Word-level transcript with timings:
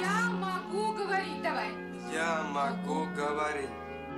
Я 0.00 0.30
могу 0.30 0.94
говорить, 0.94 1.42
давай. 1.42 1.68
Я 2.10 2.42
могу 2.42 3.04
говорить. 3.14 3.68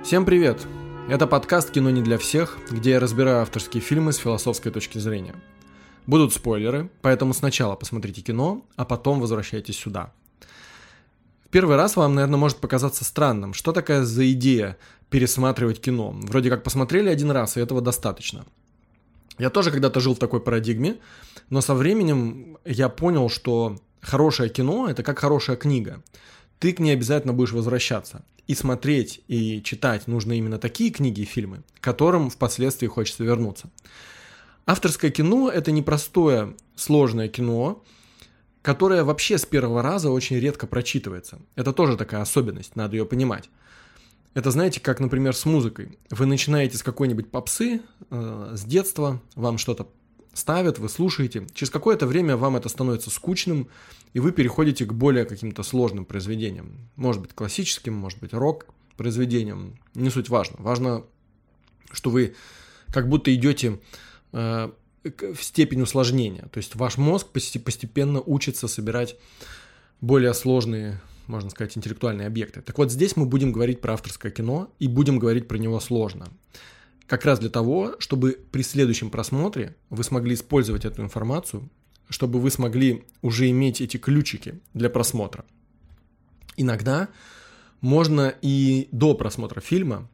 Всем 0.01 0.23
привет! 0.23 0.65
Это 1.09 1.27
подкаст 1.27 1.71
«Кино 1.71 1.89
не 1.89 2.01
для 2.01 2.17
всех», 2.17 2.57
где 2.71 2.91
я 2.91 2.99
разбираю 3.01 3.41
авторские 3.41 3.81
фильмы 3.81 4.13
с 4.13 4.17
философской 4.17 4.71
точки 4.71 4.97
зрения. 4.97 5.35
Будут 6.07 6.31
спойлеры, 6.31 6.89
поэтому 7.01 7.33
сначала 7.33 7.75
посмотрите 7.75 8.21
кино, 8.21 8.65
а 8.77 8.85
потом 8.85 9.19
возвращайтесь 9.19 9.77
сюда. 9.77 10.13
В 11.45 11.49
первый 11.49 11.75
раз 11.75 11.97
вам, 11.97 12.15
наверное, 12.15 12.37
может 12.37 12.59
показаться 12.59 13.03
странным, 13.03 13.53
что 13.53 13.73
такая 13.73 14.03
за 14.03 14.31
идея 14.31 14.77
пересматривать 15.09 15.81
кино. 15.81 16.11
Вроде 16.13 16.49
как 16.49 16.63
посмотрели 16.63 17.09
один 17.09 17.29
раз, 17.29 17.57
и 17.57 17.59
этого 17.59 17.81
достаточно. 17.81 18.45
Я 19.37 19.49
тоже 19.49 19.69
когда-то 19.69 19.99
жил 19.99 20.15
в 20.15 20.19
такой 20.19 20.39
парадигме, 20.39 20.95
но 21.49 21.59
со 21.59 21.75
временем 21.75 22.57
я 22.63 22.87
понял, 22.87 23.27
что 23.27 23.77
хорошее 24.03 24.49
кино– 24.49 24.87
это 24.89 25.01
как 25.03 25.19
хорошая 25.19 25.55
книга. 25.55 26.03
Ты 26.59 26.73
к 26.73 26.79
ней 26.79 26.93
обязательно 26.93 27.33
будешь 27.33 27.51
возвращаться. 27.51 28.23
И 28.47 28.55
смотреть, 28.55 29.21
и 29.27 29.61
читать 29.63 30.07
нужно 30.07 30.33
именно 30.33 30.59
такие 30.59 30.91
книги 30.91 31.21
и 31.21 31.25
фильмы, 31.25 31.63
к 31.79 31.83
которым 31.83 32.29
впоследствии 32.29 32.87
хочется 32.87 33.23
вернуться. 33.23 33.69
Авторское 34.65 35.11
кино– 35.11 35.49
это 35.53 35.71
непростое, 35.71 36.55
сложное 36.75 37.27
кино, 37.27 37.83
которое 38.61 39.03
вообще 39.03 39.37
с 39.37 39.45
первого 39.45 39.81
раза 39.81 40.09
очень 40.09 40.39
редко 40.39 40.67
прочитывается. 40.67 41.39
Это 41.55 41.73
тоже 41.73 41.97
такая 41.97 42.21
особенность, 42.21 42.75
надо 42.75 42.95
ее 42.95 43.05
понимать. 43.05 43.49
Это 44.33 44.51
знаете, 44.51 44.79
как, 44.79 44.99
например, 44.99 45.35
с 45.35 45.45
музыкой. 45.45 45.99
Вы 46.09 46.25
начинаете 46.25 46.77
с 46.77 46.83
какой-нибудь 46.83 47.29
попсы 47.29 47.81
э, 48.09 48.53
с 48.55 48.63
детства, 48.63 49.21
вам 49.35 49.57
что-то 49.57 49.87
ставят, 50.33 50.79
вы 50.79 50.89
слушаете. 50.89 51.47
Через 51.53 51.69
какое-то 51.69 52.07
время 52.07 52.35
вам 52.37 52.55
это 52.55 52.69
становится 52.69 53.09
скучным, 53.09 53.67
и 54.13 54.19
вы 54.19 54.31
переходите 54.31 54.85
к 54.85 54.93
более 54.93 55.25
каким-то 55.25 55.63
сложным 55.63 56.05
произведениям. 56.05 56.89
Может 56.95 57.21
быть, 57.21 57.33
классическим, 57.33 57.93
может 57.93 58.19
быть, 58.19 58.33
рок 58.33 58.65
произведениям. 58.97 59.79
Не 59.95 60.09
суть 60.09 60.29
важно. 60.29 60.57
Важно, 60.59 61.03
что 61.91 62.09
вы 62.09 62.35
как 62.87 63.09
будто 63.09 63.33
идете 63.33 63.79
э, 64.31 64.71
в 65.03 65.43
степень 65.43 65.81
усложнения. 65.81 66.47
То 66.51 66.57
есть 66.57 66.75
ваш 66.75 66.97
мозг 66.97 67.27
постепенно 67.29 68.21
учится 68.21 68.67
собирать 68.67 69.15
более 70.01 70.33
сложные 70.33 71.01
можно 71.27 71.49
сказать, 71.49 71.77
интеллектуальные 71.77 72.27
объекты. 72.27 72.61
Так 72.61 72.77
вот, 72.77 72.91
здесь 72.91 73.15
мы 73.15 73.25
будем 73.25 73.51
говорить 73.51 73.81
про 73.81 73.93
авторское 73.93 74.31
кино 74.31 74.69
и 74.79 74.87
будем 74.87 75.19
говорить 75.19 75.47
про 75.47 75.57
него 75.57 75.79
сложно. 75.79 76.27
Как 77.07 77.25
раз 77.25 77.39
для 77.39 77.49
того, 77.49 77.95
чтобы 77.99 78.39
при 78.51 78.61
следующем 78.61 79.09
просмотре 79.09 79.75
вы 79.89 80.03
смогли 80.03 80.35
использовать 80.35 80.85
эту 80.85 81.01
информацию, 81.01 81.69
чтобы 82.09 82.39
вы 82.39 82.49
смогли 82.49 83.05
уже 83.21 83.49
иметь 83.49 83.81
эти 83.81 83.97
ключики 83.97 84.59
для 84.73 84.89
просмотра. 84.89 85.45
Иногда 86.55 87.09
можно 87.81 88.33
и 88.41 88.87
до 88.91 89.15
просмотра 89.15 89.59
фильма 89.59 90.09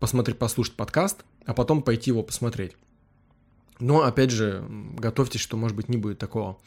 посмотреть, 0.00 0.38
послушать 0.38 0.74
подкаст, 0.74 1.24
а 1.44 1.52
потом 1.52 1.82
пойти 1.82 2.10
его 2.10 2.22
посмотреть. 2.22 2.72
Но, 3.80 4.02
опять 4.02 4.30
же, 4.30 4.64
готовьтесь, 4.96 5.40
что, 5.40 5.56
может 5.56 5.76
быть, 5.76 5.88
не 5.88 5.96
будет 5.96 6.18
такого 6.18 6.58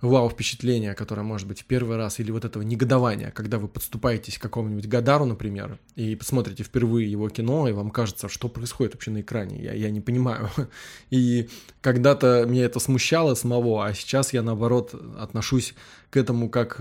вау 0.00 0.30
впечатление, 0.30 0.94
которое 0.94 1.22
может 1.22 1.48
быть 1.48 1.62
в 1.62 1.64
первый 1.64 1.96
раз, 1.96 2.20
или 2.20 2.30
вот 2.30 2.44
этого 2.44 2.62
негодования, 2.62 3.30
когда 3.30 3.58
вы 3.58 3.68
подступаетесь 3.68 4.38
к 4.38 4.42
какому-нибудь 4.42 4.86
Гадару, 4.86 5.24
например, 5.24 5.78
и 5.96 6.14
посмотрите 6.14 6.62
впервые 6.62 7.10
его 7.10 7.28
кино, 7.28 7.68
и 7.68 7.72
вам 7.72 7.90
кажется, 7.90 8.28
что 8.28 8.48
происходит 8.48 8.94
вообще 8.94 9.10
на 9.10 9.20
экране, 9.20 9.62
я, 9.62 9.72
я 9.72 9.90
не 9.90 10.00
понимаю. 10.00 10.50
И 11.10 11.48
когда-то 11.80 12.44
меня 12.46 12.64
это 12.64 12.78
смущало 12.80 13.34
самого, 13.34 13.86
а 13.86 13.94
сейчас 13.94 14.32
я, 14.32 14.42
наоборот, 14.42 14.94
отношусь 15.18 15.74
к 16.10 16.16
этому 16.16 16.48
как 16.48 16.80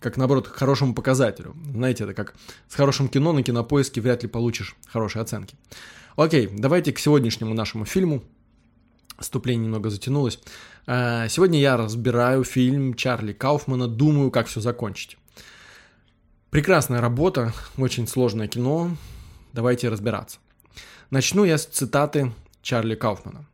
как, 0.00 0.16
наоборот, 0.16 0.48
к 0.48 0.54
хорошему 0.54 0.94
показателю. 0.94 1.56
Знаете, 1.72 2.04
это 2.04 2.14
как 2.14 2.34
с 2.68 2.74
хорошим 2.74 3.08
кино 3.08 3.32
на 3.32 3.42
кинопоиске 3.42 4.00
вряд 4.00 4.22
ли 4.22 4.28
получишь 4.28 4.76
хорошие 4.86 5.22
оценки. 5.22 5.56
Окей, 6.14 6.48
давайте 6.52 6.92
к 6.92 6.98
сегодняшнему 6.98 7.54
нашему 7.54 7.84
фильму. 7.84 8.22
Вступление 9.18 9.64
немного 9.64 9.90
затянулось. 9.90 10.38
Э, 10.86 11.26
сегодня 11.28 11.58
я 11.60 11.76
разбираю 11.76 12.44
фильм 12.44 12.94
Чарли 12.94 13.32
Кауфмана 13.32 13.88
«Думаю, 13.88 14.30
как 14.30 14.46
все 14.46 14.60
закончить». 14.60 15.18
Прекрасная 16.50 17.00
работа, 17.00 17.52
очень 17.76 18.06
сложное 18.06 18.48
кино. 18.48 18.96
Давайте 19.52 19.88
разбираться. 19.88 20.38
Начну 21.10 21.44
я 21.44 21.58
с 21.58 21.66
цитаты 21.66 22.32
Чарли 22.62 22.94
Кауфмана. 22.94 23.44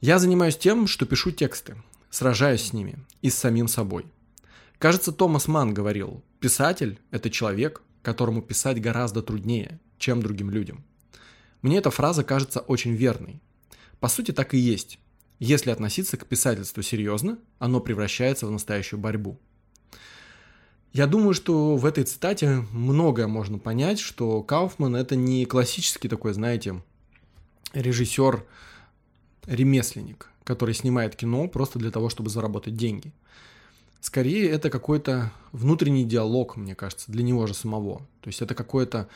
«Я 0.00 0.18
занимаюсь 0.18 0.56
тем, 0.56 0.86
что 0.86 1.04
пишу 1.04 1.32
тексты, 1.32 1.76
сражаюсь 2.08 2.62
с 2.62 2.72
ними 2.72 2.96
и 3.22 3.30
с 3.30 3.34
самим 3.34 3.66
собой. 3.66 4.06
Кажется, 4.78 5.12
Томас 5.12 5.48
Ман 5.48 5.74
говорил, 5.74 6.22
писатель– 6.40 6.98
это 7.10 7.28
человек, 7.28 7.82
которому 8.02 8.40
писать 8.40 8.80
гораздо 8.80 9.22
труднее, 9.22 9.80
чем 9.98 10.22
другим 10.22 10.50
людям. 10.50 10.84
Мне 11.60 11.78
эта 11.78 11.90
фраза 11.90 12.24
кажется 12.24 12.60
очень 12.60 12.94
верной. 12.94 13.40
По 14.02 14.08
сути, 14.08 14.32
так 14.32 14.52
и 14.52 14.58
есть. 14.58 14.98
Если 15.38 15.70
относиться 15.70 16.16
к 16.16 16.26
писательству 16.26 16.82
серьезно, 16.82 17.38
оно 17.60 17.78
превращается 17.78 18.48
в 18.48 18.50
настоящую 18.50 18.98
борьбу. 18.98 19.38
Я 20.92 21.06
думаю, 21.06 21.34
что 21.34 21.76
в 21.76 21.86
этой 21.86 22.02
цитате 22.02 22.66
многое 22.72 23.28
можно 23.28 23.60
понять, 23.60 24.00
что 24.00 24.42
Кауфман 24.42 24.96
это 24.96 25.14
не 25.14 25.46
классический 25.46 26.08
такой, 26.08 26.32
знаете, 26.32 26.82
режиссер-ремесленник, 27.74 30.30
который 30.42 30.74
снимает 30.74 31.14
кино 31.14 31.46
просто 31.46 31.78
для 31.78 31.92
того, 31.92 32.08
чтобы 32.08 32.28
заработать 32.28 32.74
деньги. 32.74 33.12
Скорее, 34.00 34.50
это 34.50 34.68
какой-то 34.68 35.30
внутренний 35.52 36.04
диалог, 36.04 36.56
мне 36.56 36.74
кажется, 36.74 37.12
для 37.12 37.22
него 37.22 37.46
же 37.46 37.54
самого. 37.54 37.98
То 38.20 38.30
есть 38.30 38.42
это 38.42 38.56
какое-то 38.56 39.08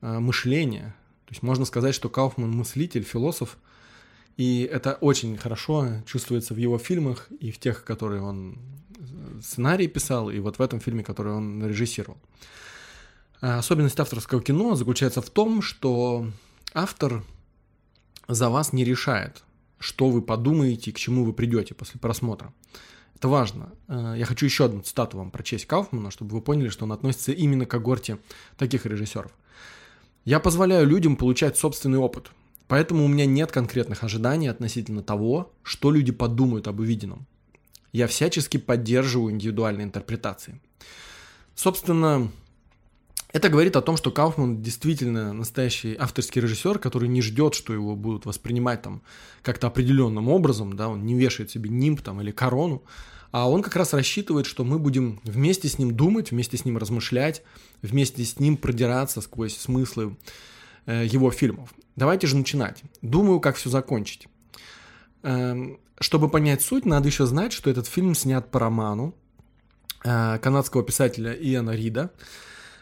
э, 0.00 0.18
мышление. 0.18 0.96
То 1.26 1.30
есть 1.30 1.44
можно 1.44 1.64
сказать, 1.64 1.94
что 1.94 2.08
Кауфман 2.08 2.50
мыслитель, 2.50 3.04
философ– 3.04 3.56
и 4.36 4.68
это 4.70 4.94
очень 5.00 5.36
хорошо 5.36 6.02
чувствуется 6.06 6.54
в 6.54 6.58
его 6.58 6.78
фильмах 6.78 7.28
и 7.40 7.50
в 7.50 7.58
тех, 7.58 7.84
которые 7.84 8.22
он 8.22 8.58
сценарий 9.42 9.88
писал, 9.88 10.30
и 10.30 10.38
вот 10.38 10.58
в 10.58 10.62
этом 10.62 10.80
фильме, 10.80 11.02
который 11.02 11.32
он 11.32 11.64
режиссировал. 11.66 12.18
А 13.40 13.58
особенность 13.58 14.00
авторского 14.00 14.42
кино 14.42 14.74
заключается 14.74 15.20
в 15.20 15.30
том, 15.30 15.62
что 15.62 16.26
автор 16.74 17.24
за 18.28 18.48
вас 18.48 18.72
не 18.72 18.84
решает, 18.84 19.42
что 19.78 20.08
вы 20.08 20.22
подумаете, 20.22 20.92
к 20.92 20.96
чему 20.96 21.24
вы 21.24 21.32
придете 21.32 21.74
после 21.74 22.00
просмотра. 22.00 22.52
Это 23.14 23.28
важно. 23.28 23.72
А, 23.88 24.14
я 24.14 24.26
хочу 24.26 24.44
еще 24.46 24.66
одну 24.66 24.82
цитату 24.82 25.16
вам 25.18 25.30
прочесть 25.30 25.66
Кауфмана, 25.66 26.10
чтобы 26.10 26.34
вы 26.34 26.42
поняли, 26.42 26.68
что 26.68 26.84
он 26.84 26.92
относится 26.92 27.32
именно 27.32 27.64
к 27.66 27.70
когорте 27.70 28.18
таких 28.58 28.84
режиссеров. 28.84 29.32
«Я 30.24 30.40
позволяю 30.40 30.86
людям 30.86 31.16
получать 31.16 31.56
собственный 31.56 31.98
опыт, 31.98 32.30
Поэтому 32.68 33.04
у 33.04 33.08
меня 33.08 33.26
нет 33.26 33.52
конкретных 33.52 34.02
ожиданий 34.02 34.48
относительно 34.48 35.02
того, 35.02 35.52
что 35.62 35.90
люди 35.90 36.12
подумают 36.12 36.66
об 36.66 36.80
увиденном. 36.80 37.26
Я 37.92 38.06
всячески 38.08 38.56
поддерживаю 38.56 39.32
индивидуальные 39.32 39.84
интерпретации. 39.84 40.60
Собственно, 41.54 42.30
это 43.32 43.48
говорит 43.48 43.76
о 43.76 43.82
том, 43.82 43.96
что 43.96 44.10
Кауфман 44.10 44.62
действительно 44.62 45.32
настоящий 45.32 45.96
авторский 45.96 46.40
режиссер, 46.42 46.78
который 46.78 47.08
не 47.08 47.22
ждет, 47.22 47.54
что 47.54 47.72
его 47.72 47.94
будут 47.94 48.26
воспринимать 48.26 48.82
там 48.82 49.02
как-то 49.42 49.68
определенным 49.68 50.28
образом, 50.28 50.74
да, 50.74 50.88
он 50.88 51.06
не 51.06 51.14
вешает 51.14 51.50
себе 51.50 51.70
нимб 51.70 52.02
там 52.02 52.20
или 52.20 52.32
корону, 52.32 52.82
а 53.30 53.48
он 53.48 53.62
как 53.62 53.76
раз 53.76 53.92
рассчитывает, 53.92 54.46
что 54.46 54.64
мы 54.64 54.78
будем 54.78 55.20
вместе 55.24 55.68
с 55.68 55.78
ним 55.78 55.96
думать, 55.96 56.30
вместе 56.32 56.56
с 56.56 56.64
ним 56.64 56.78
размышлять, 56.78 57.42
вместе 57.80 58.24
с 58.24 58.38
ним 58.38 58.56
продираться 58.56 59.20
сквозь 59.20 59.56
смыслы 59.56 60.16
Э, 60.86 61.04
его 61.04 61.30
фильмов. 61.30 61.74
Давайте 61.96 62.26
же 62.26 62.36
начинать. 62.36 62.82
Думаю, 63.02 63.40
как 63.40 63.56
все 63.56 63.70
закончить. 63.70 64.28
Эм, 65.22 65.80
чтобы 65.98 66.28
понять 66.28 66.62
суть, 66.62 66.84
надо 66.84 67.08
еще 67.08 67.26
знать, 67.26 67.52
что 67.52 67.70
этот 67.70 67.86
фильм 67.86 68.14
снят 68.14 68.50
по 68.50 68.60
роману 68.60 69.14
э, 70.04 70.38
канадского 70.38 70.84
писателя 70.84 71.32
Иана 71.32 71.70
Рида. 71.70 72.10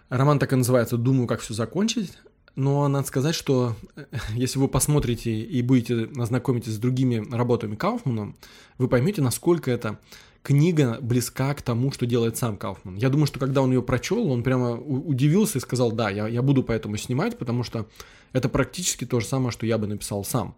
Роман 0.08 0.38
так 0.38 0.52
и 0.52 0.56
называется 0.56 0.96
«Думаю, 0.96 1.26
как 1.26 1.40
все 1.40 1.54
закончить». 1.54 2.12
Но 2.56 2.86
надо 2.86 3.06
сказать, 3.06 3.34
что 3.34 3.76
э, 3.96 4.04
если 4.34 4.58
вы 4.58 4.68
посмотрите 4.68 5.32
и 5.32 5.62
будете 5.62 6.08
ознакомитесь 6.16 6.72
с 6.72 6.78
другими 6.78 7.24
работами 7.34 7.76
Кауфмана, 7.76 8.34
вы 8.78 8.88
поймете, 8.88 9.22
насколько 9.22 9.70
это 9.70 9.98
книга 10.44 10.98
близка 11.00 11.54
к 11.54 11.62
тому, 11.62 11.90
что 11.90 12.04
делает 12.04 12.36
сам 12.36 12.58
Кауфман. 12.58 12.96
Я 12.96 13.08
думаю, 13.08 13.26
что 13.26 13.40
когда 13.40 13.62
он 13.62 13.72
ее 13.72 13.82
прочел, 13.82 14.30
он 14.30 14.42
прямо 14.42 14.76
удивился 14.76 15.56
и 15.58 15.60
сказал, 15.60 15.90
да, 15.90 16.10
я, 16.10 16.28
я 16.28 16.42
буду 16.42 16.62
поэтому 16.62 16.98
снимать, 16.98 17.38
потому 17.38 17.64
что 17.64 17.88
это 18.32 18.50
практически 18.50 19.06
то 19.06 19.20
же 19.20 19.26
самое, 19.26 19.50
что 19.50 19.64
я 19.64 19.78
бы 19.78 19.86
написал 19.86 20.22
сам. 20.22 20.54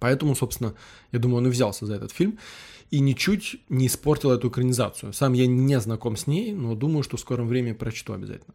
Поэтому, 0.00 0.34
собственно, 0.34 0.74
я 1.12 1.20
думаю, 1.20 1.38
он 1.38 1.46
и 1.46 1.50
взялся 1.50 1.86
за 1.86 1.94
этот 1.94 2.10
фильм 2.10 2.38
и 2.90 2.98
ничуть 2.98 3.60
не 3.68 3.86
испортил 3.86 4.32
эту 4.32 4.48
экранизацию. 4.48 5.12
Сам 5.12 5.34
я 5.34 5.46
не 5.46 5.78
знаком 5.78 6.16
с 6.16 6.26
ней, 6.26 6.52
но 6.52 6.74
думаю, 6.74 7.04
что 7.04 7.16
в 7.16 7.20
скором 7.20 7.46
времени 7.46 7.74
прочту 7.74 8.12
обязательно. 8.12 8.54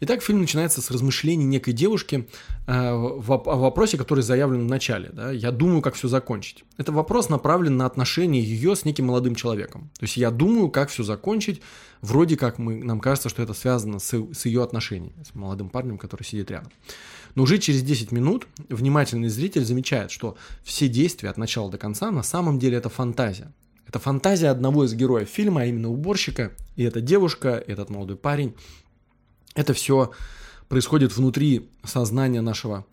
Итак, 0.00 0.20
фильм 0.20 0.40
начинается 0.40 0.82
с 0.82 0.90
размышлений 0.90 1.44
некой 1.44 1.72
девушки 1.72 2.28
э, 2.66 2.72
о 2.72 3.20
вопросе, 3.20 3.96
который 3.96 4.24
заявлен 4.24 4.66
в 4.66 4.68
начале. 4.68 5.10
Да? 5.12 5.30
Я 5.30 5.52
думаю, 5.52 5.80
как 5.80 5.94
все 5.94 6.08
закончить. 6.08 6.64
Это 6.76 6.90
вопрос 6.90 7.28
направлен 7.28 7.76
на 7.76 7.86
отношения 7.86 8.40
ее 8.40 8.74
с 8.74 8.84
неким 8.84 9.06
молодым 9.06 9.36
человеком. 9.36 9.90
То 9.98 10.04
есть 10.04 10.16
я 10.16 10.32
думаю, 10.32 10.70
как 10.70 10.88
все 10.88 11.04
закончить. 11.04 11.62
Вроде 12.00 12.36
как 12.36 12.58
мы, 12.58 12.82
нам 12.82 12.98
кажется, 12.98 13.28
что 13.28 13.42
это 13.42 13.54
связано 13.54 14.00
с, 14.00 14.12
с 14.12 14.44
ее 14.44 14.64
отношениями, 14.64 15.14
с 15.24 15.36
молодым 15.36 15.68
парнем, 15.68 15.98
который 15.98 16.24
сидит 16.24 16.50
рядом. 16.50 16.72
Но 17.36 17.44
уже 17.44 17.58
через 17.58 17.82
10 17.82 18.10
минут 18.10 18.48
внимательный 18.68 19.28
зритель 19.28 19.64
замечает, 19.64 20.10
что 20.10 20.36
все 20.64 20.88
действия 20.88 21.30
от 21.30 21.36
начала 21.36 21.70
до 21.70 21.78
конца 21.78 22.10
на 22.10 22.24
самом 22.24 22.58
деле 22.58 22.76
это 22.78 22.88
фантазия. 22.88 23.52
Это 23.86 23.98
фантазия 23.98 24.48
одного 24.48 24.84
из 24.84 24.94
героев 24.94 25.28
фильма, 25.28 25.62
а 25.62 25.64
именно 25.66 25.90
уборщика. 25.90 26.52
И 26.76 26.82
эта 26.82 27.00
девушка, 27.00 27.62
этот 27.66 27.90
молодой 27.90 28.16
парень 28.16 28.54
это 29.54 29.74
все 29.74 30.12
происходит 30.68 31.14
внутри 31.16 31.68
сознания 31.84 32.40
нашего 32.40 32.86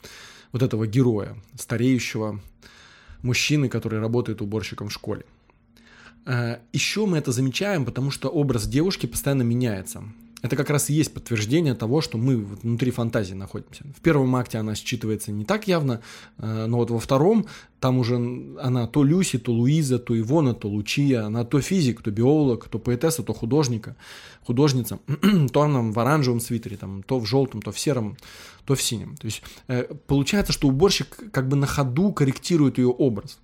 вот 0.52 0.64
этого 0.64 0.88
героя, 0.88 1.38
стареющего 1.58 2.40
мужчины, 3.22 3.70
который 3.70 4.00
работает 4.00 4.42
уборщиком 4.42 4.90
в 4.90 4.94
школе. 4.94 5.26
Э, 6.26 6.58
Еще 6.74 7.06
мы 7.06 7.18
это 7.18 7.32
замечаем, 7.32 7.86
потому 7.86 8.12
что 8.12 8.30
образ 8.30 8.68
девушки 8.68 9.06
постоянно 9.06 9.44
меняется 9.44 10.04
это 10.42 10.56
как 10.56 10.70
раз 10.70 10.90
и 10.90 10.94
есть 10.94 11.14
подтверждение 11.14 11.76
того, 11.76 12.02
что 12.02 12.18
мы 12.18 12.38
внутри 12.38 12.92
фантазии 12.92 13.34
находимся. 13.34 13.84
В 13.96 14.02
первом 14.02 14.36
акте 14.36 14.58
она 14.58 14.74
считывается 14.74 15.32
не 15.32 15.44
так 15.44 15.68
явно, 15.68 16.02
э, 16.38 16.66
но 16.66 16.78
вот 16.78 16.92
во 16.92 17.00
втором 17.00 17.46
там 17.80 17.98
уже 17.98 18.16
она 18.62 18.88
то 18.88 19.04
Люси, 19.04 19.38
то 19.38 19.52
Луиза, 19.52 20.00
то 20.00 20.18
Ивона, 20.18 20.54
то 20.54 20.70
Лучия, 20.70 21.26
она 21.26 21.44
то 21.44 21.60
физик, 21.62 22.02
то 22.02 22.12
биолог, 22.12 22.70
то 22.70 22.80
поэтесса, 22.80 23.24
то 23.24 23.34
художника, 23.34 23.96
художница, 24.46 25.00
то 25.52 25.62
она 25.62 25.82
в 25.82 26.00
оранжевом 26.00 26.40
свитере, 26.40 26.78
там, 26.78 27.04
то 27.04 27.20
в 27.20 27.26
желтом, 27.26 27.62
то 27.62 27.72
в 27.72 27.80
сером, 27.80 28.18
то 28.66 28.76
в 28.76 28.82
синем. 28.82 29.18
То 29.18 29.26
есть 29.26 29.44
э, 29.68 29.84
получается, 30.08 30.54
что 30.54 30.68
уборщик 30.68 31.32
как 31.32 31.50
бы 31.50 31.58
на 31.58 31.68
ходу 31.68 32.14
корректирует 32.14 32.78
ее 32.78 32.88
образ. 32.88 33.40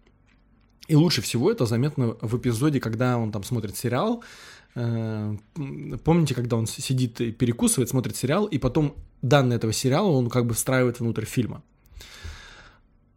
И 0.88 0.96
лучше 0.96 1.22
всего 1.22 1.52
это 1.52 1.66
заметно 1.66 2.16
в 2.22 2.38
эпизоде, 2.38 2.80
когда 2.80 3.18
он 3.18 3.32
там 3.32 3.44
смотрит 3.44 3.76
сериал, 3.76 4.24
помните, 4.76 6.36
когда 6.36 6.58
он 6.58 6.68
сидит 6.68 7.22
и 7.22 7.32
перекусывает, 7.32 7.90
смотрит 7.90 8.16
сериал, 8.16 8.46
и 8.46 8.58
потом 8.58 8.96
данные 9.22 9.56
этого 9.56 9.72
сериала 9.72 10.10
он 10.10 10.30
как 10.30 10.46
бы 10.46 10.54
встраивает 10.54 11.00
внутрь 11.00 11.26
фильма. 11.26 11.64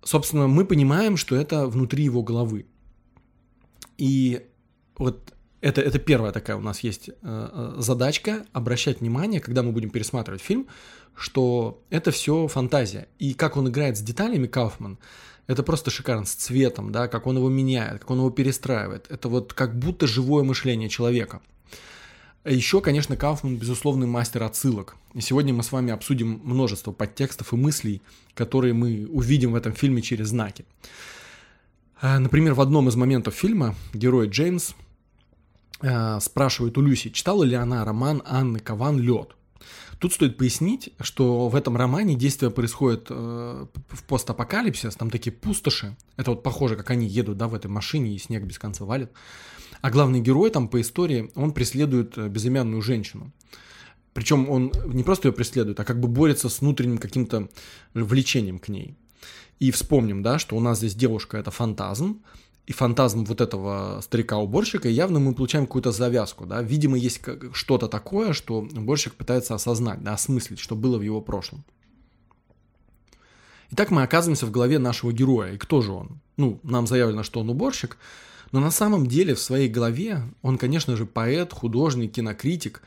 Собственно, 0.03 0.47
мы 0.47 0.65
понимаем, 0.65 1.17
что 1.17 1.37
это 1.37 1.67
внутри 1.67 2.05
его 2.05 2.23
головы. 2.23 2.67
И 3.99 4.47
вот 4.97 5.35
это, 5.61 5.81
это 5.81 5.99
первая 5.99 6.33
такая 6.33 6.57
у 6.57 6.61
нас 6.61 6.81
есть 6.81 7.09
э, 7.09 7.13
э, 7.23 7.75
задачка 7.79 8.47
обращать 8.53 9.01
внимание, 9.01 9.41
когда 9.41 9.63
мы 9.65 9.73
будем 9.73 9.91
пересматривать 9.91 10.41
фильм, 10.41 10.69
что 11.17 11.83
это 11.91 12.13
все 12.13 12.47
фантазия. 12.47 13.09
И 13.19 13.35
как 13.35 13.57
он 13.57 13.69
играет 13.69 13.99
с 13.99 14.01
деталями, 14.01 14.47
Кауфман, 14.47 14.99
это 15.49 15.63
просто 15.63 15.91
шикарно, 15.91 16.27
с 16.27 16.35
цветом, 16.35 16.93
да, 16.93 17.09
как 17.09 17.27
он 17.27 17.39
его 17.39 17.49
меняет, 17.49 18.01
как 18.01 18.11
он 18.11 18.19
его 18.19 18.31
перестраивает. 18.31 19.07
Это 19.11 19.29
вот 19.29 19.55
как 19.55 19.77
будто 19.77 20.07
живое 20.07 20.45
мышление 20.45 20.91
человека. 20.91 21.41
Еще, 22.45 22.81
конечно, 22.81 23.17
Кауфман– 23.17 23.57
безусловный 23.59 24.07
мастер 24.07 24.43
отсылок. 24.43 24.97
И 25.15 25.21
сегодня 25.23 25.55
мы 25.55 25.63
с 25.63 25.73
вами 25.73 25.91
обсудим 25.91 26.41
множество 26.45 26.93
подтекстов 26.93 27.53
и 27.53 27.57
мыслей, 27.57 28.03
которые 28.35 28.75
мы 28.75 29.09
увидим 29.11 29.53
в 29.53 29.55
этом 29.55 29.73
фильме 29.73 30.03
через 30.03 30.29
знаки. 30.29 30.67
А, 32.01 32.19
например, 32.19 32.55
в 32.55 32.61
одном 32.61 32.89
из 32.89 32.97
моментов 32.97 33.35
фильма 33.35 33.75
герой 33.93 34.29
Джеймс 34.29 34.75
э, 35.81 36.21
спрашивает 36.21 36.77
у 36.77 36.83
Люси, 36.83 37.09
читала 37.09 37.43
ли 37.43 37.55
она 37.55 37.85
роман 37.85 38.23
Анны 38.27 38.61
Каван 38.61 39.01
«Лед». 39.01 39.35
Тут 39.99 40.13
стоит 40.13 40.37
пояснить, 40.37 40.91
что 41.01 41.49
в 41.49 41.57
этом 41.57 41.77
романе 41.77 42.15
действие 42.15 42.51
происходит 42.53 43.07
э, 43.11 43.67
в 43.89 44.05
постапокалипсис, 44.05 44.95
там 44.95 45.11
такие 45.11 45.33
пустоши. 45.33 45.97
Это 46.17 46.31
вот 46.31 46.43
похоже, 46.43 46.77
как 46.77 46.91
они 46.91 47.07
едут, 47.07 47.37
да, 47.37 47.49
в 47.49 47.55
этой 47.55 47.67
машине, 47.67 48.15
и 48.15 48.19
снег 48.19 48.45
без 48.45 48.59
конца 48.59 48.85
валит. 48.85 49.11
А 49.81 49.91
главный 49.91 50.21
герой 50.21 50.51
там 50.51 50.69
по 50.69 50.81
истории, 50.81 51.33
он 51.35 51.53
преследует 51.53 52.17
э, 52.17 52.29
безымянную 52.29 52.81
женщину. 52.81 53.33
Причем 54.15 54.49
он 54.49 54.73
не 54.87 55.03
просто 55.03 55.29
ее 55.29 55.33
преследует, 55.33 55.79
а 55.81 55.85
как 55.85 56.01
бы 56.01 56.09
борется 56.09 56.49
с 56.49 56.61
внутренним 56.61 56.99
каким-то 56.99 57.49
влечением 57.95 58.59
к 58.59 58.69
ней. 58.69 58.97
И 59.59 59.73
вспомним, 59.73 60.23
да, 60.23 60.39
что 60.39 60.57
у 60.57 60.61
нас 60.61 60.79
здесь 60.79 60.95
девушка 60.95 61.39
это 61.39 61.51
фантазм, 61.51 62.23
и 62.69 62.73
фантазм 62.73 63.25
вот 63.25 63.41
этого 63.41 63.99
старика-уборщика, 64.03 64.91
явно 64.91 65.19
мы 65.19 65.35
получаем 65.35 65.65
какую-то 65.65 65.91
завязку, 65.91 66.45
да, 66.45 66.61
видимо, 66.61 66.99
есть 66.99 67.23
что-то 67.55 67.89
такое, 67.89 68.35
что 68.35 68.59
уборщик 68.59 69.15
пытается 69.15 69.55
осознать, 69.55 70.05
да, 70.05 70.13
осмыслить, 70.13 70.59
что 70.59 70.77
было 70.77 70.99
в 70.99 71.03
его 71.03 71.23
прошлом. 71.23 71.65
Итак, 73.71 73.91
мы 73.91 74.03
оказываемся 74.03 74.45
в 74.45 74.51
голове 74.51 74.79
нашего 74.79 75.13
героя, 75.13 75.55
и 75.55 75.57
кто 75.57 75.81
же 75.81 75.93
он? 75.93 76.21
Ну, 76.37 76.61
нам 76.63 76.87
заявлено, 76.87 77.23
что 77.23 77.41
он 77.41 77.49
уборщик, 77.49 77.97
но 78.53 78.61
на 78.61 78.71
самом 78.71 79.07
деле 79.07 79.35
в 79.35 79.41
своей 79.41 79.71
голове 79.71 80.21
он, 80.43 80.59
конечно 80.59 80.95
же, 80.95 81.07
поэт, 81.07 81.55
художник, 81.55 82.13
кинокритик, 82.13 82.83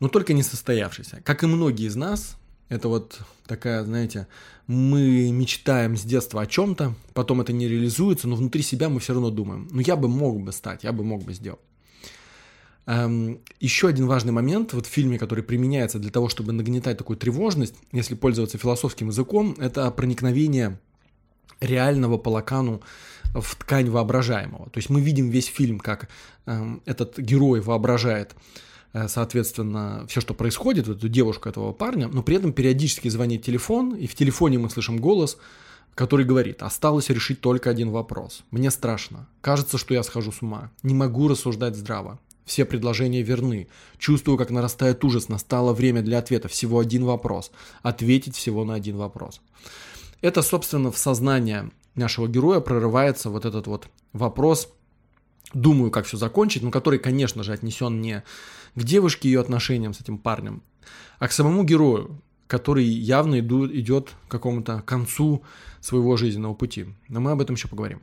но 0.00 0.08
только 0.08 0.32
не 0.32 0.42
состоявшийся. 0.42 1.22
Как 1.24 1.44
и 1.44 1.46
многие 1.46 1.86
из 1.86 1.94
нас, 1.94 2.36
это 2.72 2.88
вот 2.88 3.20
такая, 3.46 3.84
знаете, 3.84 4.26
мы 4.66 5.30
мечтаем 5.30 5.94
с 5.96 6.02
детства 6.02 6.40
о 6.40 6.46
чем-то, 6.46 6.94
потом 7.12 7.42
это 7.42 7.52
не 7.52 7.68
реализуется, 7.68 8.28
но 8.28 8.36
внутри 8.36 8.62
себя 8.62 8.88
мы 8.88 8.98
все 8.98 9.12
равно 9.12 9.30
думаем, 9.30 9.68
ну 9.70 9.80
я 9.80 9.94
бы 9.94 10.08
мог 10.08 10.40
бы 10.40 10.52
стать, 10.52 10.82
я 10.82 10.92
бы 10.92 11.04
мог 11.04 11.22
бы 11.22 11.34
сделать. 11.34 11.60
Эм, 12.86 13.40
еще 13.60 13.88
один 13.88 14.06
важный 14.06 14.32
момент 14.32 14.72
вот 14.72 14.86
в 14.86 14.90
фильме, 14.90 15.18
который 15.18 15.44
применяется 15.44 15.98
для 15.98 16.10
того, 16.10 16.30
чтобы 16.30 16.52
нагнетать 16.52 16.96
такую 16.96 17.18
тревожность, 17.18 17.74
если 17.92 18.14
пользоваться 18.14 18.56
философским 18.56 19.08
языком, 19.08 19.54
это 19.58 19.90
проникновение 19.90 20.80
реального 21.60 22.16
по 22.16 22.30
лакану 22.30 22.80
в 23.34 23.54
ткань 23.54 23.90
воображаемого. 23.90 24.70
То 24.70 24.78
есть 24.78 24.88
мы 24.88 25.02
видим 25.02 25.28
весь 25.28 25.46
фильм, 25.46 25.78
как 25.78 26.08
эм, 26.46 26.82
этот 26.86 27.18
герой 27.18 27.60
воображает 27.60 28.34
соответственно, 29.08 30.04
все, 30.08 30.20
что 30.20 30.34
происходит, 30.34 30.88
эту 30.88 31.08
девушку 31.08 31.48
этого 31.48 31.72
парня, 31.72 32.08
но 32.08 32.22
при 32.22 32.36
этом 32.36 32.52
периодически 32.52 33.08
звонит 33.08 33.44
телефон, 33.44 33.94
и 33.94 34.06
в 34.06 34.14
телефоне 34.14 34.58
мы 34.58 34.70
слышим 34.70 34.98
голос, 34.98 35.38
который 35.94 36.24
говорит, 36.24 36.62
осталось 36.62 37.10
решить 37.10 37.40
только 37.40 37.70
один 37.70 37.90
вопрос. 37.90 38.44
Мне 38.50 38.70
страшно. 38.70 39.28
Кажется, 39.40 39.78
что 39.78 39.94
я 39.94 40.02
схожу 40.02 40.32
с 40.32 40.42
ума. 40.42 40.70
Не 40.82 40.94
могу 40.94 41.28
рассуждать 41.28 41.76
здраво. 41.76 42.18
Все 42.44 42.64
предложения 42.64 43.22
верны. 43.22 43.68
Чувствую, 43.98 44.38
как 44.38 44.50
нарастает 44.50 45.04
ужас. 45.04 45.28
Настало 45.28 45.72
время 45.74 46.02
для 46.02 46.18
ответа. 46.18 46.48
Всего 46.48 46.78
один 46.78 47.04
вопрос. 47.04 47.52
Ответить 47.82 48.36
всего 48.36 48.64
на 48.64 48.74
один 48.74 48.96
вопрос. 48.96 49.40
Это, 50.22 50.42
собственно, 50.42 50.90
в 50.90 50.98
сознание 50.98 51.70
нашего 51.94 52.26
героя 52.26 52.60
прорывается 52.60 53.28
вот 53.28 53.44
этот 53.44 53.66
вот 53.66 53.88
вопрос, 54.12 54.72
думаю, 55.54 55.90
как 55.90 56.06
все 56.06 56.16
закончить, 56.16 56.62
но 56.62 56.70
который, 56.70 56.98
конечно 56.98 57.42
же, 57.42 57.52
отнесен 57.52 58.00
не 58.00 58.22
к 58.74 58.82
девушке 58.82 59.28
ее 59.28 59.40
отношениям 59.40 59.94
с 59.94 60.00
этим 60.00 60.18
парнем, 60.18 60.62
а 61.18 61.28
к 61.28 61.32
самому 61.32 61.64
герою, 61.64 62.20
который 62.46 62.84
явно 62.84 63.40
иду, 63.40 63.66
идет 63.66 64.10
к 64.28 64.30
какому-то 64.30 64.82
концу 64.82 65.42
своего 65.80 66.16
жизненного 66.16 66.54
пути. 66.54 66.86
Но 67.08 67.20
мы 67.20 67.32
об 67.32 67.40
этом 67.40 67.56
еще 67.56 67.68
поговорим. 67.68 68.00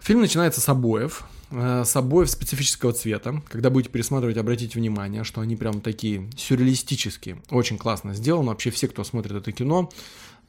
Фильм 0.00 0.20
начинается 0.20 0.60
с 0.60 0.68
обоев, 0.68 1.24
э, 1.50 1.82
с 1.84 1.96
обоев 1.96 2.30
специфического 2.30 2.92
цвета. 2.92 3.42
Когда 3.48 3.70
будете 3.70 3.90
пересматривать, 3.90 4.36
обратите 4.36 4.78
внимание, 4.78 5.24
что 5.24 5.40
они 5.40 5.56
прям 5.56 5.80
такие 5.80 6.30
сюрреалистические. 6.36 7.42
Очень 7.50 7.76
классно 7.76 8.14
сделано. 8.14 8.50
Вообще 8.50 8.70
все, 8.70 8.86
кто 8.86 9.02
смотрит 9.02 9.32
это 9.32 9.50
кино, 9.50 9.90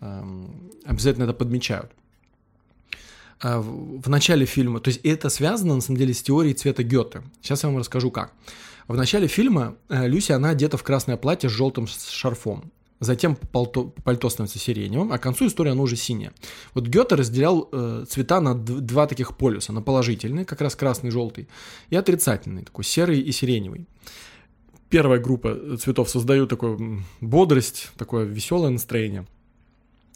эм, 0.02 0.72
обязательно 0.86 1.24
это 1.24 1.34
подмечают. 1.34 1.92
А, 3.40 3.60
в 3.60 4.10
начале 4.10 4.46
фильма, 4.46 4.80
то 4.80 4.90
есть 4.90 5.02
это 5.04 5.30
связано 5.30 5.76
на 5.76 5.82
самом 5.82 6.00
деле 6.00 6.14
с 6.14 6.22
теорией 6.24 6.54
цвета 6.54 6.84
Гёте. 6.84 7.22
Сейчас 7.42 7.64
я 7.64 7.70
вам 7.70 7.78
расскажу 7.78 8.12
как. 8.12 8.34
В 8.88 8.96
начале 8.96 9.28
фильма 9.28 9.76
э, 9.90 10.08
Люси, 10.08 10.32
она 10.32 10.50
одета 10.50 10.78
в 10.78 10.84
красное 10.84 11.18
платье 11.18 11.50
с 11.50 11.54
желтым 11.54 11.88
шарфом. 11.88 12.72
Затем 13.00 13.36
пальто, 13.36 13.94
пальто 14.04 14.30
становится 14.30 14.58
сиреневым, 14.58 15.12
а 15.12 15.20
к 15.20 15.22
концу 15.22 15.48
истории 15.48 15.72
оно 15.72 15.84
уже 15.84 15.96
синее. 15.96 16.32
Вот 16.74 16.88
Гёте 16.88 17.14
разделял 17.14 17.70
э, 17.72 18.06
цвета 18.10 18.42
на 18.42 18.56
два 18.56 19.06
таких 19.06 19.38
полюса. 19.38 19.72
На 19.72 19.84
положительный, 19.84 20.46
как 20.46 20.62
раз 20.62 20.76
красный, 20.76 21.12
желтый, 21.12 21.48
и 21.92 21.96
отрицательный, 21.96 22.64
такой 22.64 22.86
серый 22.86 23.20
и 23.20 23.32
сиреневый. 23.32 23.86
Первая 24.90 25.20
группа 25.20 25.78
цветов 25.78 26.10
создает 26.10 26.50
такую 26.50 27.04
бодрость, 27.22 27.90
такое 27.98 28.26
веселое 28.26 28.72
настроение, 28.72 29.28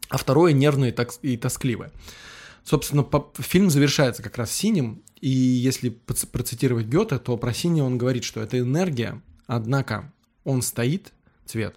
а 0.10 0.18
второе 0.18 0.54
нервное 0.54 0.96
и 1.22 1.38
тоскливое. 1.38 1.92
Собственно, 2.64 3.06
фильм 3.38 3.70
завершается 3.70 4.22
как 4.22 4.38
раз 4.38 4.52
синим, 4.52 5.04
и 5.20 5.30
если 5.30 5.90
процитировать 5.90 6.88
Гёте, 6.88 7.18
то 7.20 7.38
про 7.38 7.54
синий 7.54 7.82
он 7.82 7.98
говорит, 7.98 8.24
что 8.24 8.42
это 8.42 8.60
энергия, 8.60 9.22
однако 9.48 10.12
он 10.44 10.62
стоит, 10.62 11.14
цвет, 11.46 11.76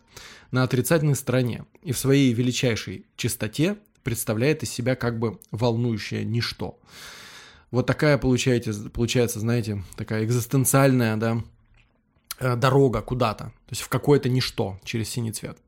на 0.50 0.62
отрицательной 0.62 1.16
стороне 1.16 1.64
и 1.82 1.92
в 1.92 1.98
своей 1.98 2.32
величайшей 2.32 3.06
чистоте 3.16 3.76
представляет 4.02 4.62
из 4.62 4.70
себя 4.70 4.94
как 4.94 5.18
бы 5.18 5.38
волнующее 5.50 6.24
ничто. 6.24 6.78
Вот 7.70 7.86
такая 7.86 8.18
получаете, 8.18 8.72
получается, 8.92 9.40
знаете, 9.40 9.82
такая 9.96 10.24
экзистенциальная, 10.24 11.16
да, 11.16 11.42
э, 12.38 12.56
дорога 12.56 13.02
куда-то, 13.02 13.44
то 13.44 13.70
есть 13.70 13.82
в 13.82 13.88
какое-то 13.88 14.28
ничто 14.28 14.78
через 14.84 15.08
синий 15.08 15.32
цвет. 15.32 15.58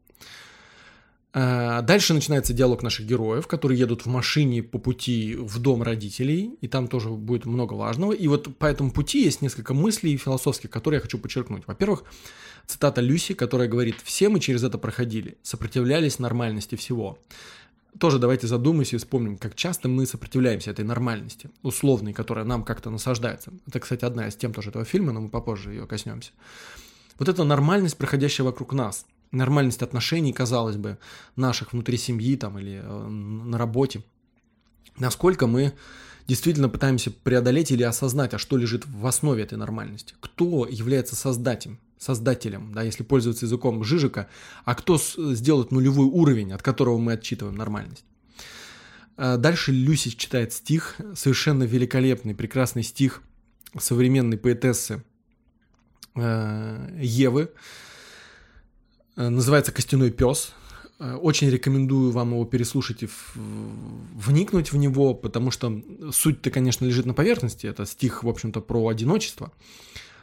Э, 1.36 1.82
Дальше 1.82 2.14
начинается 2.14 2.54
диалог 2.54 2.82
наших 2.82 3.06
героев, 3.06 3.46
которые 3.46 3.78
едут 3.78 4.06
в 4.06 4.08
машине 4.08 4.62
по 4.62 4.78
пути 4.78 5.36
в 5.36 5.58
дом 5.58 5.82
родителей, 5.82 6.56
и 6.62 6.66
там 6.66 6.88
тоже 6.88 7.10
будет 7.10 7.44
много 7.44 7.74
важного. 7.74 8.12
И 8.12 8.26
вот 8.26 8.56
по 8.56 8.64
этому 8.64 8.90
пути 8.90 9.22
есть 9.22 9.42
несколько 9.42 9.74
мыслей 9.74 10.16
философских, 10.16 10.70
которые 10.70 10.96
я 10.96 11.02
хочу 11.02 11.18
подчеркнуть. 11.18 11.64
Во-первых, 11.66 12.04
цитата 12.66 13.02
Люси, 13.02 13.34
которая 13.34 13.68
говорит, 13.68 13.96
все 14.02 14.30
мы 14.30 14.40
через 14.40 14.64
это 14.64 14.78
проходили, 14.78 15.36
сопротивлялись 15.42 16.18
нормальности 16.18 16.74
всего. 16.74 17.18
Тоже 18.00 18.18
давайте 18.18 18.46
задумаемся 18.46 18.96
и 18.96 18.98
вспомним, 18.98 19.36
как 19.36 19.54
часто 19.54 19.88
мы 19.88 20.06
сопротивляемся 20.06 20.70
этой 20.70 20.84
нормальности, 20.86 21.50
условной, 21.62 22.14
которая 22.14 22.46
нам 22.46 22.62
как-то 22.62 22.90
насаждается. 22.90 23.52
Это, 23.66 23.80
кстати, 23.80 24.06
одна 24.06 24.28
из 24.28 24.36
тем 24.36 24.54
тоже 24.54 24.70
этого 24.70 24.86
фильма, 24.86 25.12
но 25.12 25.20
мы 25.20 25.28
попозже 25.28 25.72
ее 25.72 25.86
коснемся. 25.86 26.32
Вот 27.18 27.28
эта 27.28 27.44
нормальность, 27.44 27.96
проходящая 27.96 28.44
вокруг 28.46 28.74
нас, 28.74 29.06
нормальность 29.30 29.82
отношений, 29.82 30.32
казалось 30.32 30.76
бы, 30.76 30.98
наших 31.36 31.72
внутри 31.72 31.98
семьи 31.98 32.36
там 32.36 32.58
или 32.58 32.80
э, 32.82 33.08
на 33.08 33.58
работе, 33.58 34.02
насколько 34.98 35.46
мы 35.46 35.74
действительно 36.26 36.68
пытаемся 36.68 37.10
преодолеть 37.10 37.70
или 37.70 37.82
осознать, 37.82 38.34
а 38.34 38.38
что 38.38 38.56
лежит 38.56 38.86
в 38.86 39.06
основе 39.06 39.42
этой 39.42 39.56
нормальности. 39.56 40.14
Кто 40.20 40.66
является 40.66 41.14
создателем, 41.16 41.78
создателем, 41.98 42.72
да, 42.72 42.82
если 42.82 43.02
пользоваться 43.02 43.46
языком 43.46 43.82
Жижика, 43.84 44.28
а 44.64 44.74
кто 44.74 44.98
сделает 44.98 45.70
нулевой 45.70 46.06
уровень, 46.06 46.52
от 46.52 46.62
которого 46.62 46.98
мы 46.98 47.12
отчитываем 47.12 47.56
нормальность. 47.56 48.04
А 49.16 49.36
дальше 49.36 49.72
Люси 49.72 50.10
читает 50.10 50.52
стих, 50.52 50.96
совершенно 51.14 51.62
великолепный, 51.62 52.34
прекрасный 52.34 52.82
стих 52.82 53.22
современной 53.78 54.36
поэтессы 54.36 55.02
э, 56.14 56.98
Евы, 57.00 57.42
э, 57.42 57.48
называется 59.16 59.72
«Костяной 59.72 60.10
пес», 60.10 60.52
Э, 60.98 61.14
очень 61.14 61.50
рекомендую 61.50 62.10
вам 62.10 62.32
его 62.32 62.44
переслушать 62.44 63.02
и 63.02 63.08
вникнуть 63.34 64.72
в 64.72 64.76
него, 64.76 65.14
потому 65.14 65.50
что 65.50 65.82
суть-то, 66.12 66.50
конечно, 66.50 66.84
лежит 66.84 67.06
на 67.06 67.14
поверхности. 67.14 67.66
Это 67.66 67.86
стих, 67.86 68.24
в 68.24 68.28
общем-то, 68.28 68.60
про 68.60 68.88
одиночество. 68.88 69.52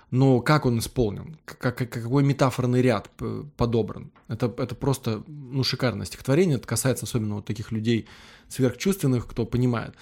Но 0.10 0.42
как 0.42 0.68
он 0.68 0.78
исполнен, 0.78 1.38
как, 1.46 1.76
какой 1.76 2.24
метафорный 2.24 2.84
ряд 2.84 3.10
подобран, 3.58 4.12
это, 4.28 4.54
это 4.58 4.76
просто 4.76 5.24
ну, 5.28 5.64
шикарное 5.64 6.06
стихотворение. 6.06 6.58
Это 6.58 6.68
касается 6.68 7.06
особенно 7.06 7.36
вот 7.36 7.46
таких 7.46 7.72
людей 7.72 8.08
сверхчувственных, 8.48 9.28
кто 9.28 9.48
понимает. 9.48 9.96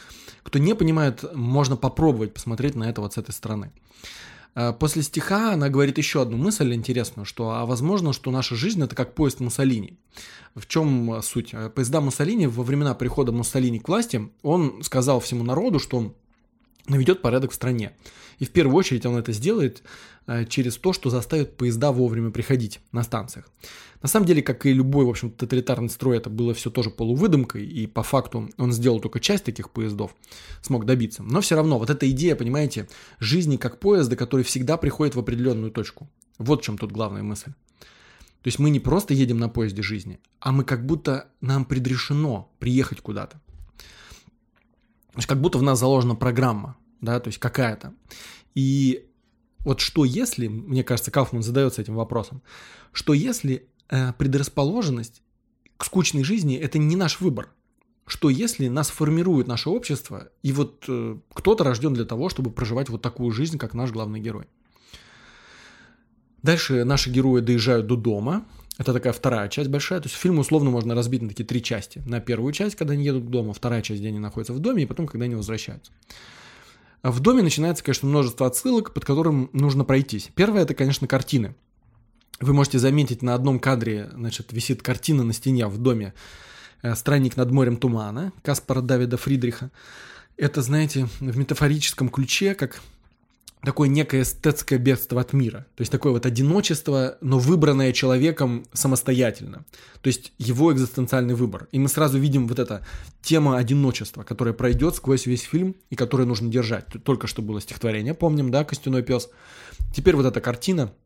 Кто 0.44 0.60
не 0.60 0.76
понимает, 0.76 1.24
можно 1.34 1.78
попробовать 1.78 2.34
посмотреть 2.34 2.76
на 2.76 2.90
это 2.90 3.00
вот 3.00 3.14
с 3.14 3.18
этой 3.18 3.32
стороны. 3.32 3.72
Э, 4.56 4.74
после 4.74 5.04
стиха 5.04 5.54
она 5.54 5.70
говорит 5.70 5.98
еще 5.98 6.22
одну 6.22 6.38
мысль 6.38 6.74
интересную, 6.74 7.26
что 7.26 7.52
а 7.52 7.66
возможно, 7.66 8.14
что 8.14 8.32
наша 8.32 8.56
жизнь 8.56 8.84
это 8.84 8.96
как 8.96 9.16
поезд 9.16 9.40
Муссолини. 9.40 9.98
В 10.56 10.68
чем 10.68 11.14
э, 11.14 11.22
суть? 11.22 11.54
Э, 11.54 11.70
поезда 11.70 12.02
Муссолини 12.02 12.48
во 12.48 12.64
времена 12.64 12.94
прихода 12.94 13.32
Муссолини 13.32 13.80
к 13.80 13.88
власти, 13.88 14.30
он 14.44 14.84
сказал 14.84 15.20
всему 15.20 15.44
народу, 15.44 15.80
что 15.80 16.14
наведет 16.88 17.22
порядок 17.22 17.52
в 17.52 17.56
стране. 17.56 17.94
И 18.40 18.46
в 18.46 18.52
первую 18.52 18.76
очередь 18.76 19.06
он 19.06 19.18
это 19.18 19.32
сделает 19.34 19.84
через 20.50 20.78
то, 20.78 20.94
что 20.94 21.10
заставит 21.10 21.58
поезда 21.58 21.92
вовремя 21.92 22.32
приходить 22.32 22.80
на 22.92 23.04
станциях. 23.04 23.48
На 24.02 24.08
самом 24.08 24.26
деле, 24.26 24.42
как 24.42 24.66
и 24.66 24.74
любой, 24.74 25.06
в 25.06 25.10
общем 25.10 25.30
тоталитарный 25.30 25.90
строй, 25.90 26.18
это 26.18 26.32
было 26.32 26.56
все 26.56 26.72
тоже 26.72 26.90
полувыдумкой, 26.90 27.66
и 27.66 27.86
по 27.86 28.02
факту 28.02 28.50
он 28.58 28.72
сделал 28.72 29.00
только 29.00 29.20
часть 29.20 29.44
таких 29.44 29.70
поездов, 29.70 30.16
смог 30.64 30.86
добиться. 30.86 31.22
Но 31.22 31.42
все 31.42 31.56
равно, 31.56 31.78
вот 31.78 31.92
эта 31.92 32.10
идея, 32.10 32.36
понимаете, 32.36 32.88
жизни 33.20 33.58
как 33.58 33.80
поезда, 33.80 34.16
который 34.16 34.44
всегда 34.44 34.78
приходит 34.78 35.14
в 35.16 35.20
определенную 35.20 35.72
точку. 35.72 36.10
Вот 36.40 36.62
в 36.62 36.66
чем 36.66 36.80
тут 36.80 36.92
главная 36.92 37.22
мысль. 37.22 37.52
То 38.42 38.48
есть 38.48 38.58
мы 38.58 38.72
не 38.72 38.80
просто 38.80 39.14
едем 39.14 39.38
на 39.38 39.50
поезде 39.50 39.84
жизни, 39.84 40.20
а 40.40 40.52
мы 40.52 40.64
как 40.64 40.84
будто 40.84 41.28
нам 41.42 41.64
предрешено 41.64 42.52
приехать 42.58 43.02
куда-то. 43.02 43.40
То 45.12 45.18
есть 45.18 45.28
как 45.28 45.42
будто 45.42 45.58
в 45.58 45.64
нас 45.64 45.80
заложена 45.80 46.16
программа, 46.16 46.78
да, 47.02 47.20
то 47.20 47.28
есть 47.28 47.40
какая-то. 47.40 47.94
И 48.56 49.08
вот 49.60 49.80
что 49.80 50.06
если, 50.06 50.48
мне 50.48 50.84
кажется, 50.84 51.12
Кауфман 51.12 51.44
задается 51.44 51.82
этим 51.82 51.96
вопросом, 51.96 52.42
что 52.92 53.14
если 53.14 53.68
Э, 53.92 54.14
предрасположенность 54.14 55.22
к 55.76 55.84
скучной 55.84 56.24
жизни– 56.24 56.56
это 56.58 56.78
не 56.80 56.96
наш 56.96 57.20
выбор. 57.20 57.50
Что 58.08 58.30
если 58.30 58.70
нас 58.70 58.90
формирует 58.90 59.48
наше 59.48 59.70
общество, 59.70 60.30
и 60.44 60.54
вот 60.54 60.86
э, 60.88 61.18
кто-то 61.34 61.66
рожден 61.66 61.94
для 61.94 62.06
того, 62.06 62.30
чтобы 62.30 62.52
проживать 62.52 62.88
вот 62.88 63.02
такую 63.02 63.32
жизнь, 63.32 63.58
как 63.58 63.74
наш 63.74 63.92
главный 63.92 64.22
герой. 64.22 64.46
Дальше 66.42 66.86
наши 66.86 67.10
герои 67.10 67.42
доезжают 67.42 67.86
до 67.86 67.98
дома. 67.98 68.46
Это 68.78 68.94
такая 68.94 69.14
вторая 69.14 69.50
часть 69.50 69.70
большая. 69.70 70.00
То 70.00 70.08
есть 70.08 70.18
фильм 70.18 70.40
условно 70.40 70.70
можно 70.70 70.96
разбить 70.96 71.22
на 71.22 71.30
такие 71.30 71.46
три 71.46 71.62
части. 71.62 72.02
На 72.06 72.20
первую 72.20 72.54
часть, 72.54 72.76
когда 72.76 72.94
они 72.94 73.04
едут 73.04 73.26
к 73.26 73.30
дому, 73.30 73.54
вторая 73.54 73.82
часть, 73.82 74.00
где 74.00 74.10
они 74.10 74.20
находятся 74.20 74.54
в 74.54 74.60
доме, 74.60 74.84
и 74.84 74.86
потом, 74.86 75.08
когда 75.08 75.26
они 75.26 75.36
возвращаются. 75.36 75.92
В 77.04 77.20
доме 77.20 77.42
начинается, 77.42 77.84
конечно, 77.84 78.08
множество 78.08 78.46
отсылок, 78.46 78.94
под 78.94 79.06
которым 79.06 79.50
нужно 79.54 79.84
пройтись. 79.84 80.30
Первое– 80.36 80.62
это, 80.64 80.74
конечно, 80.76 81.08
картины. 81.08 81.56
Вы 82.40 82.54
можете 82.54 82.80
заметить, 82.80 83.22
на 83.22 83.36
одном 83.36 83.60
кадре 83.60 84.10
значит, 84.14 84.52
висит 84.52 84.82
картина 84.82 85.24
на 85.24 85.34
стене 85.34 85.68
в 85.68 85.78
доме 85.78 86.14
э, 86.82 86.96
«Странник 86.96 87.38
над 87.38 87.52
морем 87.52 87.78
тумана» 87.78 88.34
Каспара 88.44 88.82
Давида 88.82 89.18
Фридриха. 89.18 89.72
Это, 90.38 90.62
знаете, 90.62 91.08
в 91.20 91.38
метафорическом 91.38 92.10
ключе, 92.10 92.56
как 92.56 92.82
такое 93.64 93.90
некое 93.90 94.24
эстетское 94.24 94.80
бедство 94.80 95.22
от 95.22 95.34
мира. 95.34 95.66
То 95.76 95.82
есть 95.82 95.92
такое 95.92 96.12
вот 96.12 96.26
одиночество, 96.26 97.18
но 97.22 97.40
выбранное 97.40 97.94
человеком 97.94 98.66
самостоятельно. 98.74 99.66
То 100.02 100.08
есть 100.08 100.34
его 100.38 100.74
экзистенциальный 100.74 101.36
выбор. 101.36 101.68
И 101.72 101.80
мы 101.80 101.88
сразу 101.88 102.18
видим 102.18 102.48
вот 102.48 102.60
эта 102.60 102.86
тема 103.22 103.58
одиночества, 103.58 104.24
которая 104.24 104.54
пройдет 104.54 104.96
сквозь 104.96 105.26
весь 105.26 105.44
фильм 105.44 105.76
и 105.90 105.96
которую 105.96 106.28
нужно 106.28 106.50
держать. 106.50 106.86
Только 107.04 107.28
что 107.28 107.42
было 107.42 107.62
стихотворение, 107.62 108.14
помним, 108.14 108.50
да, 108.52 108.64
«Костяной 108.64 109.04
пес». 109.04 109.30
Теперь 109.94 110.16
вот 110.16 110.26
эта 110.26 110.42
картина– 110.42 110.92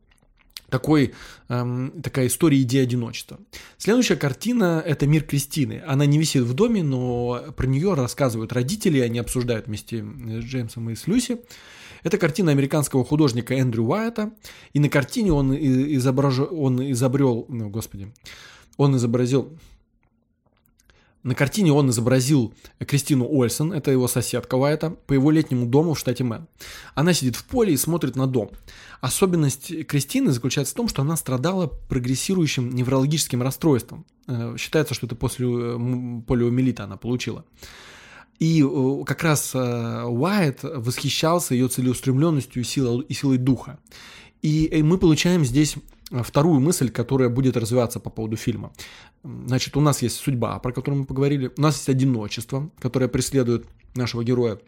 такой, 0.69 1.13
эм, 1.49 2.01
такая 2.01 2.27
история 2.27 2.61
идеи 2.61 2.83
одиночества. 2.83 3.39
Следующая 3.77 4.15
картина– 4.15 4.81
это 4.85 5.07
«Мир 5.07 5.23
Кристины». 5.23 5.83
Она 5.85 6.05
не 6.05 6.17
висит 6.17 6.43
в 6.43 6.53
доме, 6.53 6.83
но 6.83 7.45
про 7.55 7.67
нее 7.67 7.93
рассказывают 7.93 8.51
родители, 8.53 8.99
они 8.99 9.19
обсуждают 9.19 9.67
вместе 9.67 10.03
с 10.03 10.43
Джеймсом 10.43 10.89
и 10.89 10.95
с 10.95 11.07
Люси. 11.07 11.39
Это 12.05 12.19
картина 12.19 12.51
американского 12.51 13.03
художника 13.03 13.55
Эндрю 13.55 13.85
Уайта, 13.85 14.31
и 14.73 14.79
на 14.79 14.89
картине 14.89 15.33
он, 15.33 15.55
изображ... 15.55 16.37
он 16.39 16.91
изобрел, 16.91 17.47
ну, 17.49 17.69
господи, 17.69 18.13
он 18.77 18.95
изобразил 18.95 19.57
на 21.23 21.33
картине 21.33 21.73
он 21.73 21.89
изобразил 21.89 22.53
Кристину 22.77 23.27
Ольсон, 23.27 23.73
это 23.73 23.89
его 23.89 24.07
соседка 24.07 24.53
Уайта, 24.53 24.91
по 24.91 25.13
его 25.13 25.31
летнему 25.31 25.65
дому 25.65 25.95
в 25.95 25.99
штате 25.99 26.23
Мэн. 26.23 26.47
Она 26.93 27.13
сидит 27.13 27.35
в 27.35 27.45
поле 27.45 27.73
и 27.73 27.77
смотрит 27.77 28.15
на 28.15 28.27
дом. 28.27 28.51
Особенность 29.01 29.87
Кристины 29.87 30.31
заключается 30.31 30.75
в 30.75 30.77
том, 30.77 30.87
что 30.87 31.01
она 31.01 31.15
страдала 31.17 31.65
прогрессирующим 31.65 32.69
неврологическим 32.69 33.41
расстройством. 33.41 34.05
Э, 34.27 34.55
считается, 34.59 34.93
что 34.93 35.07
это 35.07 35.15
после 35.15 35.47
э, 35.47 36.21
полиомиелита 36.27 36.83
она 36.83 36.95
получила. 36.95 37.43
И 38.39 38.63
э, 38.63 39.03
как 39.05 39.23
раз 39.23 39.55
Уайт 39.55 40.59
восхищался 40.63 41.53
ее 41.53 41.67
целеустремленностью 41.67 42.61
и 42.61 42.65
силой, 43.13 43.37
духа. 43.37 43.79
И 44.41 44.81
мы 44.83 44.97
получаем 44.97 45.45
здесь 45.45 45.75
вторую 46.11 46.59
мысль, 46.59 46.89
которая 46.89 47.29
будет 47.29 47.57
развиваться 47.57 47.99
по 47.99 48.09
поводу 48.09 48.35
фильма. 48.35 48.71
Значит, 49.23 49.75
у 49.75 49.81
нас 49.81 50.01
есть 50.01 50.17
судьба, 50.17 50.59
про 50.59 50.71
которую 50.71 51.01
мы 51.01 51.05
поговорили, 51.07 51.51
у 51.57 51.61
нас 51.61 51.77
есть 51.77 51.89
одиночество, 51.89 52.69
которое 52.79 53.07
преследует 53.07 53.65
нашего 53.95 54.23
героя, 54.23 54.59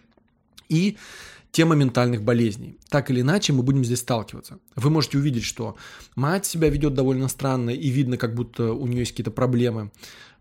и 0.69 0.97
тема 1.51 1.75
ментальных 1.75 2.23
болезней. 2.23 2.77
Так 2.89 3.11
или 3.11 3.21
иначе, 3.21 3.53
мы 3.53 3.63
будем 3.63 3.85
здесь 3.85 3.99
сталкиваться. 3.99 4.59
Вы 4.75 4.89
можете 4.89 5.17
увидеть, 5.17 5.43
что 5.43 5.75
мать 6.15 6.45
себя 6.45 6.69
ведет 6.69 6.93
довольно 6.93 7.27
странно, 7.27 7.69
и 7.69 7.89
видно, 7.89 8.17
как 8.17 8.33
будто 8.33 8.73
у 8.73 8.87
нее 8.87 8.99
есть 8.99 9.11
какие-то 9.11 9.31
проблемы, 9.31 9.91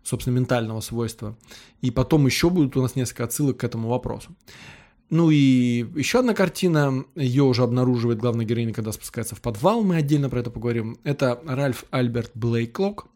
собственно, 0.07 0.35
ментального 0.35 0.79
свойства. 0.79 1.35
И 1.81 1.91
потом 1.91 2.25
еще 2.25 2.49
будут 2.49 2.77
у 2.77 2.81
нас 2.81 2.95
несколько 2.95 3.25
отсылок 3.25 3.57
к 3.57 3.63
этому 3.63 3.89
вопросу. 3.89 4.35
Ну 5.09 5.29
и 5.29 5.85
еще 5.95 6.19
одна 6.19 6.33
картина, 6.33 7.05
ее 7.15 7.43
уже 7.43 7.63
обнаруживает 7.63 8.19
главная 8.19 8.45
героиня, 8.45 8.73
когда 8.73 8.91
спускается 8.91 9.35
в 9.35 9.41
подвал, 9.41 9.83
мы 9.83 9.95
отдельно 9.95 10.29
про 10.29 10.41
это 10.41 10.49
поговорим. 10.49 10.97
Это 11.03 11.39
Ральф 11.45 11.85
Альберт 11.91 12.31
Блейклок. 12.33 13.07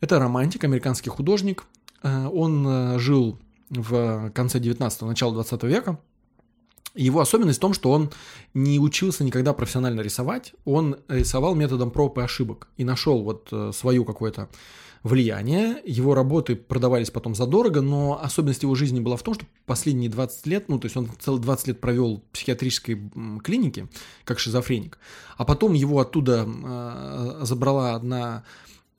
Это 0.00 0.18
романтик, 0.18 0.64
американский 0.64 1.10
художник. 1.10 1.64
Э, 2.02 2.26
он 2.28 2.66
э, 2.66 2.98
жил 2.98 3.38
в 3.68 4.30
конце 4.30 4.58
19-го, 4.58 5.06
начало 5.06 5.34
20 5.34 5.62
века. 5.64 5.98
Его 6.94 7.20
особенность 7.20 7.58
в 7.58 7.62
том, 7.62 7.74
что 7.74 7.90
он 7.90 8.10
не 8.54 8.78
учился 8.80 9.22
никогда 9.22 9.52
профессионально 9.52 10.00
рисовать, 10.00 10.54
он 10.64 10.96
рисовал 11.08 11.54
методом 11.54 11.90
проб 11.90 12.18
и 12.18 12.22
ошибок 12.22 12.68
и 12.76 12.84
нашел 12.84 13.22
вот 13.22 13.48
э, 13.52 13.72
свою 13.74 14.04
какую-то 14.04 14.48
влияния. 15.02 15.80
Его 15.84 16.14
работы 16.14 16.56
продавались 16.56 17.10
потом 17.10 17.34
задорого, 17.34 17.80
но 17.80 18.20
особенность 18.22 18.62
его 18.62 18.74
жизни 18.74 19.00
была 19.00 19.16
в 19.16 19.22
том, 19.22 19.34
что 19.34 19.46
последние 19.66 20.10
20 20.10 20.46
лет, 20.46 20.68
ну, 20.68 20.78
то 20.78 20.86
есть 20.86 20.96
он 20.96 21.10
целых 21.18 21.40
20 21.40 21.68
лет 21.68 21.80
провел 21.80 22.18
в 22.18 22.32
психиатрической 22.32 23.00
клинике, 23.42 23.88
как 24.24 24.38
шизофреник, 24.38 24.98
а 25.36 25.44
потом 25.44 25.72
его 25.72 26.00
оттуда 26.00 26.46
э, 26.46 27.40
забрала 27.42 27.94
одна 27.94 28.44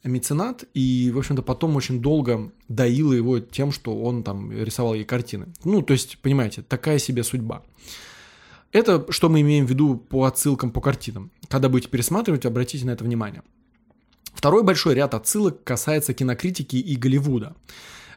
меценат, 0.03 0.63
и, 0.74 1.12
в 1.13 1.18
общем-то, 1.18 1.41
потом 1.41 1.75
очень 1.75 2.01
долго 2.01 2.51
доила 2.70 3.13
его 3.13 3.39
тем, 3.39 3.72
что 3.72 4.01
он 4.01 4.24
там 4.24 4.51
рисовал 4.51 4.94
ей 4.94 5.03
картины. 5.03 5.48
Ну, 5.63 5.82
то 5.82 5.94
есть, 5.94 6.20
понимаете, 6.20 6.62
такая 6.62 7.00
себе 7.00 7.24
судьба. 7.24 7.63
Это 8.72 9.06
что 9.12 9.29
мы 9.29 9.41
имеем 9.41 9.65
в 9.65 9.70
виду 9.70 9.98
по 9.98 10.25
отсылкам 10.25 10.72
по 10.72 10.79
картинам. 10.79 11.32
Когда 11.48 11.70
будете 11.70 11.89
пересматривать, 11.89 12.46
обратите 12.46 12.86
на 12.86 12.91
это 12.91 13.03
внимание. 13.03 13.41
Второй 14.39 14.63
большой 14.63 14.96
ряд 14.96 15.15
отсылок 15.15 15.65
касается 15.65 16.13
кинокритики 16.13 16.77
и 16.77 16.96
Голливуда. 16.96 17.58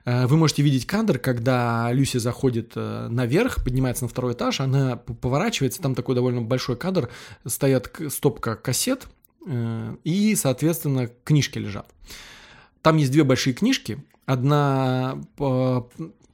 Э, 0.04 0.28
вы 0.28 0.36
можете 0.36 0.62
видеть 0.62 0.86
кадр, 0.86 1.18
когда 1.18 1.90
Люси 1.92 2.18
заходит 2.18 2.74
э, 2.76 3.08
наверх, 3.10 3.64
поднимается 3.64 4.04
на 4.04 4.08
второй 4.08 4.34
этаж, 4.34 4.60
она 4.60 4.98
поворачивается, 4.98 5.82
там 5.82 5.96
такой 5.96 6.14
довольно 6.14 6.40
большой 6.40 6.76
кадр, 6.76 7.10
стоят 7.44 7.90
стопка 8.08 8.54
кассет, 8.54 9.08
э, 9.48 9.96
и, 10.04 10.36
соответственно, 10.36 11.10
книжки 11.24 11.58
лежат. 11.58 11.92
Там 12.82 12.98
есть 12.98 13.10
две 13.10 13.24
большие 13.24 13.52
книжки. 13.52 13.98
Одна 14.24 15.18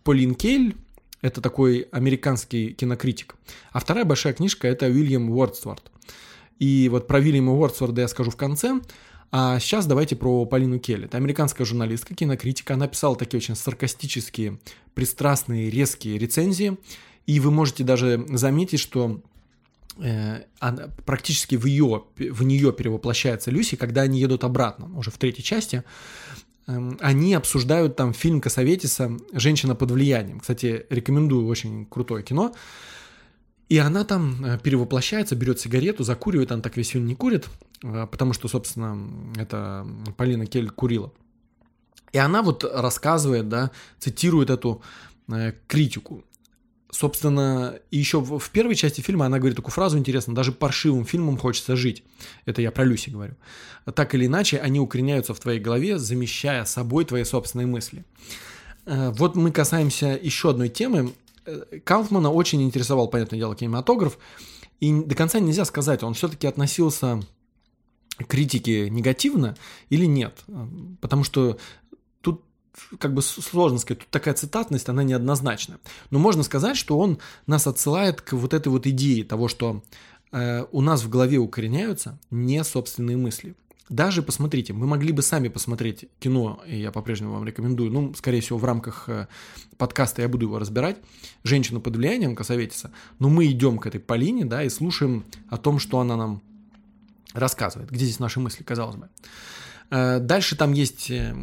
Полин 0.05 0.35
Кейль, 0.35 0.77
это 1.23 1.41
такой 1.41 1.89
американский 1.93 2.75
кинокритик. 2.75 3.37
А 3.73 3.81
вторая 3.81 4.05
большая 4.05 4.35
книжка– 4.35 4.69
это 4.69 4.85
Уильям 4.85 5.31
Уордсворт. 5.31 5.91
И 6.59 6.89
вот 6.91 7.07
про 7.07 7.21
Уильяма 7.21 7.53
Уордсворда 7.55 8.03
я 8.03 8.09
скажу 8.09 8.31
в 8.31 8.37
конце. 8.37 8.81
А 9.31 9.59
сейчас 9.61 9.87
давайте 9.87 10.17
про 10.17 10.47
Полину 10.47 10.79
Келли. 10.79 11.05
Это 11.05 11.19
американская 11.19 11.67
журналистка, 11.67 12.15
кинокритика. 12.15 12.75
Она 12.75 12.89
писала 12.89 13.15
такие 13.17 13.39
очень 13.39 13.57
саркастические, 13.57 14.59
пристрастные, 14.95 15.71
резкие 15.71 16.19
рецензии. 16.19 16.79
И 17.27 17.41
вы 17.41 17.51
можете 17.51 17.85
даже 17.85 18.25
заметить, 18.31 18.81
что 18.81 19.21
э, 19.99 20.45
она, 20.61 20.89
практически 21.05 21.57
в, 21.57 21.67
ее, 21.67 22.05
в 22.17 22.43
нее 22.43 22.73
перевоплощается 22.73 23.51
Люси, 23.51 23.77
когда 23.77 24.03
они 24.03 24.19
едут 24.19 24.45
обратно, 24.45 24.91
уже 24.97 25.11
в 25.11 25.19
третьей 25.19 25.45
части. 25.45 25.85
Эм, 26.67 26.97
они 27.01 27.35
обсуждают 27.35 27.97
там 27.97 28.15
фильм 28.15 28.41
Косоветиса 28.41 29.15
«Женщина 29.33 29.75
под 29.75 29.91
влиянием». 29.91 30.41
Кстати, 30.41 30.87
рекомендую, 30.89 31.47
очень 31.49 31.85
крутое 31.85 32.23
кино. 32.23 32.55
И 33.69 33.77
она 33.77 34.05
там 34.05 34.45
э, 34.45 34.59
перевоплощается, 34.59 35.37
берет 35.37 35.61
сигарету, 35.61 36.03
закуривает, 36.03 36.53
она 36.53 36.63
так 36.63 36.77
весь 36.77 36.89
фильм 36.89 37.07
не 37.07 37.15
курит, 37.15 37.49
э, 37.83 38.07
потому 38.11 38.33
что, 38.33 38.49
собственно, 38.49 38.99
это 39.37 39.87
Полина 40.17 40.47
Кель 40.47 40.71
курила. 40.71 41.13
И 42.13 42.19
она 42.19 42.43
вот 42.43 42.65
рассказывает, 42.65 43.49
да, 43.51 43.71
цитирует 43.99 44.49
эту 44.49 44.81
э, 45.29 45.53
критику. 45.67 46.25
Собственно, 46.91 47.79
еще 47.91 48.23
в, 48.23 48.49
первой 48.49 48.75
части 48.75 49.03
фильма 49.03 49.27
она 49.27 49.39
говорит 49.39 49.57
такую 49.57 49.73
фразу 49.73 49.99
интересную, 49.99 50.35
даже 50.35 50.53
паршивым 50.53 51.05
фильмом 51.05 51.37
хочется 51.37 51.77
жить. 51.77 52.03
Это 52.47 52.63
я 52.63 52.71
про 52.71 52.85
Люси 52.85 53.11
говорю. 53.11 53.35
Так 53.95 54.15
или 54.15 54.25
иначе, 54.25 54.59
они 54.59 54.81
укореняются 54.81 55.35
в 55.35 55.41
твоей 55.41 55.61
голове, 55.61 55.99
замещая 55.99 56.65
собой 56.65 57.05
твои 57.05 57.25
собственные 57.25 57.67
мысли. 57.67 58.07
Вот 58.87 59.37
мы 59.37 59.53
касаемся 59.53 60.19
еще 60.21 60.49
одной 60.49 60.71
темы. 60.71 61.13
Э, 61.49 61.81
Кауфмана 61.85 62.31
очень 62.31 62.63
интересовал, 62.63 63.09
понятное 63.09 63.39
дело, 63.39 63.57
кинематограф. 63.57 64.19
И 64.81 64.93
до 64.93 65.15
конца 65.15 65.41
нельзя 65.41 65.65
сказать, 65.65 66.03
он 66.03 66.15
все-таки 66.15 66.47
относился 66.47 67.21
к 68.19 68.27
критике 68.27 68.91
негативно 68.91 69.57
или 69.91 70.05
нет. 70.05 70.45
Потому 71.01 71.25
что 71.25 71.59
как 72.99 73.13
бы 73.13 73.23
сложно 73.23 73.79
сказать, 73.79 74.01
тут 74.01 74.11
такая 74.11 74.35
цитатность, 74.35 74.89
она 74.89 75.03
неоднозначна. 75.03 75.81
Но 76.11 76.19
можно 76.19 76.45
сказать, 76.45 76.77
что 76.77 76.99
он 76.99 77.19
нас 77.47 77.67
отсылает 77.67 78.21
к 78.21 78.35
вот 78.35 78.55
этой 78.55 78.69
вот 78.69 78.87
идее 78.87 79.25
того, 79.25 79.49
что 79.49 79.83
э, 80.31 80.65
у 80.71 80.81
нас 80.81 81.03
в 81.03 81.09
голове 81.09 81.39
укореняются 81.39 82.21
не 82.31 82.63
собственные 82.63 83.17
мысли. 83.17 83.57
Даже 83.89 84.23
посмотрите, 84.23 84.73
мы 84.73 84.87
могли 84.87 85.13
бы 85.13 85.23
сами 85.23 85.49
посмотреть 85.49 86.07
кино, 86.19 86.61
и 86.67 86.79
я 86.79 86.93
по-прежнему 86.93 87.33
вам 87.33 87.47
рекомендую, 87.47 87.91
ну, 87.91 88.15
скорее 88.15 88.41
всего, 88.41 88.59
в 88.59 88.65
рамках 88.65 89.09
э, 89.09 89.29
подкаста 89.79 90.23
я 90.23 90.29
буду 90.29 90.47
его 90.47 90.59
разбирать, 90.59 90.99
«Женщина 91.43 91.81
под 91.81 91.97
влиянием» 91.97 92.37
Косоветиса, 92.37 92.91
но 93.19 93.31
мы 93.31 93.47
идем 93.47 93.79
к 93.79 93.87
этой 93.87 94.01
Полине, 94.01 94.45
да, 94.45 94.63
и 94.63 94.69
слушаем 94.69 95.25
о 95.49 95.57
том, 95.57 95.79
что 95.79 96.01
она 96.01 96.17
нам 96.17 96.43
рассказывает. 97.33 97.91
Где 97.91 98.05
здесь 98.05 98.19
наши 98.19 98.41
мысли, 98.41 98.63
казалось 98.63 98.97
бы. 98.97 99.09
Э, 99.91 100.19
дальше 100.19 100.55
там 100.55 100.73
есть, 100.73 101.11
э, 101.11 101.35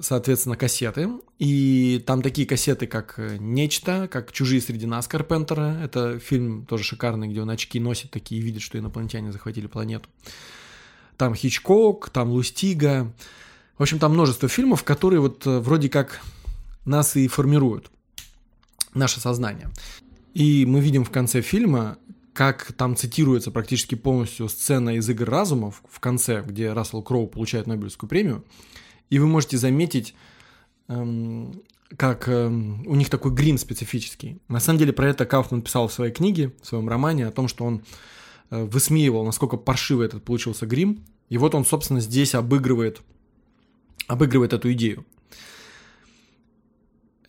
соответственно, 0.00 0.56
кассеты. 0.56 1.08
И 1.38 2.02
там 2.06 2.22
такие 2.22 2.46
кассеты, 2.46 2.88
как 2.88 3.20
«Нечто», 3.38 4.08
как 4.08 4.32
«Чужие 4.32 4.60
среди 4.60 4.86
нас» 4.86 5.06
Карпентера. 5.06 5.78
Это 5.80 6.18
фильм 6.18 6.66
тоже 6.66 6.82
шикарный, 6.82 7.28
где 7.28 7.40
он 7.40 7.50
очки 7.50 7.78
носит 7.78 8.10
такие 8.10 8.40
и 8.40 8.44
видит, 8.44 8.62
что 8.62 8.78
инопланетяне 8.78 9.30
захватили 9.30 9.68
планету. 9.68 10.08
Там 11.18 11.34
Хичкок, 11.34 12.08
там 12.08 12.30
Лустига. 12.30 13.12
В 13.76 13.82
общем, 13.82 13.98
там 13.98 14.12
множество 14.12 14.48
фильмов, 14.48 14.84
которые 14.84 15.20
вот 15.20 15.44
вроде 15.44 15.90
как 15.90 16.20
нас 16.86 17.16
и 17.16 17.28
формируют, 17.28 17.90
наше 18.94 19.20
сознание. 19.20 19.70
И 20.34 20.64
мы 20.66 20.80
видим 20.80 21.04
в 21.04 21.10
конце 21.10 21.42
фильма, 21.42 21.98
как 22.32 22.72
там 22.72 22.94
цитируется 22.96 23.50
практически 23.50 23.96
полностью 23.96 24.48
сцена 24.48 24.96
из 24.96 25.08
«Игр 25.08 25.28
разумов» 25.28 25.82
в 25.90 25.98
конце, 25.98 26.42
где 26.46 26.72
Рассел 26.72 27.02
Кроу 27.02 27.26
получает 27.26 27.66
Нобелевскую 27.66 28.08
премию, 28.08 28.44
и 29.10 29.18
вы 29.18 29.26
можете 29.26 29.58
заметить, 29.58 30.14
эм, 30.86 31.62
как 31.96 32.28
эм, 32.28 32.86
у 32.86 32.94
них 32.94 33.10
такой 33.10 33.32
грин 33.32 33.58
специфический. 33.58 34.40
На 34.46 34.60
самом 34.60 34.78
деле 34.78 34.92
про 34.92 35.08
это 35.08 35.26
Кауфман 35.26 35.62
писал 35.62 35.88
в 35.88 35.92
своей 35.92 36.12
книге, 36.12 36.52
в 36.62 36.66
своем 36.68 36.88
романе, 36.88 37.26
о 37.26 37.32
том, 37.32 37.48
что 37.48 37.64
он 37.64 37.76
э, 37.76 37.80
высмеивал, 38.50 39.24
насколько 39.24 39.56
паршивый 39.56 40.06
этот 40.06 40.24
получился 40.24 40.66
грим, 40.66 41.04
и 41.28 41.38
вот 41.38 41.54
он, 41.54 41.64
собственно, 41.64 42.00
здесь 42.00 42.34
обыгрывает, 42.34 43.02
обыгрывает 44.06 44.52
эту 44.52 44.72
идею. 44.72 45.04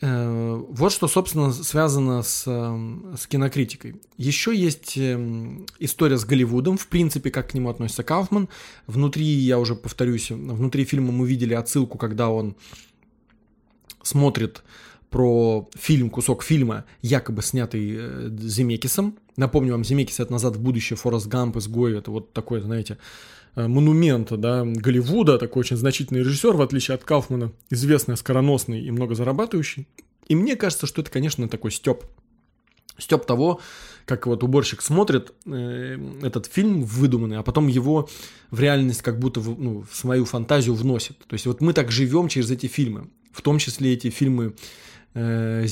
Э, 0.01 0.63
вот 0.69 0.93
что, 0.93 1.07
собственно, 1.07 1.51
связано 1.51 2.23
с, 2.23 2.47
эм, 2.47 3.15
с 3.17 3.27
кинокритикой. 3.27 4.01
Еще 4.17 4.55
есть 4.55 4.97
эм, 4.97 5.65
история 5.79 6.17
с 6.17 6.23
Голливудом, 6.23 6.77
в 6.77 6.87
принципе, 6.87 7.31
как 7.31 7.49
к 7.49 7.53
нему 7.53 7.69
относится 7.69 8.03
Кауфман. 8.03 8.47
Внутри, 8.87 9.25
я 9.25 9.59
уже 9.59 9.75
повторюсь, 9.75 10.31
внутри 10.31 10.85
фильма 10.85 11.11
мы 11.11 11.27
видели 11.27 11.53
отсылку, 11.53 11.97
когда 11.97 12.29
он 12.29 12.55
смотрит 14.01 14.63
про 15.09 15.69
фильм, 15.75 16.09
кусок 16.09 16.43
фильма, 16.43 16.85
якобы 17.01 17.41
снятый 17.41 17.95
э, 17.97 18.29
Земекисом. 18.39 19.17
Напомню 19.37 19.73
вам, 19.73 19.83
Земекис— 19.83 20.19
это 20.21 20.31
«Назад 20.31 20.55
в 20.55 20.61
будущее», 20.61 20.97
«Форест 20.97 21.27
Гамп», 21.27 21.57
«Изгой», 21.57 21.97
это 21.97 22.11
вот 22.11 22.33
такой, 22.33 22.61
знаете, 22.61 22.97
Э, 23.55 23.67
монумента 23.67 24.37
да, 24.37 24.63
Голливуда, 24.63 25.37
такой 25.37 25.61
очень 25.61 25.77
значительный 25.77 26.21
режиссер, 26.21 26.55
в 26.55 26.61
отличие 26.61 26.95
от 26.95 27.03
Кауфмана, 27.03 27.51
известный, 27.69 28.15
скороносный 28.15 28.81
и 28.81 28.91
много 28.91 29.15
зарабатывающий. 29.15 29.87
И 30.27 30.35
мне 30.35 30.55
кажется, 30.55 30.85
что 30.85 31.01
это, 31.01 31.11
конечно, 31.11 31.47
такой 31.49 31.71
степ. 31.71 32.03
Степ 32.97 33.25
того, 33.25 33.61
как 34.05 34.27
вот 34.27 34.43
уборщик 34.43 34.81
смотрит 34.81 35.33
э, 35.45 35.97
этот 36.21 36.45
фильм 36.45 36.83
выдуманный, 36.83 37.37
а 37.37 37.43
потом 37.43 37.67
его 37.67 38.09
в 38.51 38.59
реальность 38.59 39.01
как 39.01 39.19
будто 39.19 39.39
в, 39.39 39.59
ну, 39.59 39.85
в 39.89 39.95
свою 39.95 40.25
фантазию 40.25 40.75
вносит. 40.75 41.17
То 41.27 41.33
есть 41.33 41.45
вот 41.45 41.61
мы 41.61 41.73
так 41.73 41.91
живем 41.91 42.27
через 42.27 42.51
эти 42.51 42.67
фильмы, 42.67 43.09
в 43.31 43.41
том 43.41 43.57
числе 43.57 43.93
эти 43.93 44.09
фильмы 44.09 44.53
э. 45.13 45.65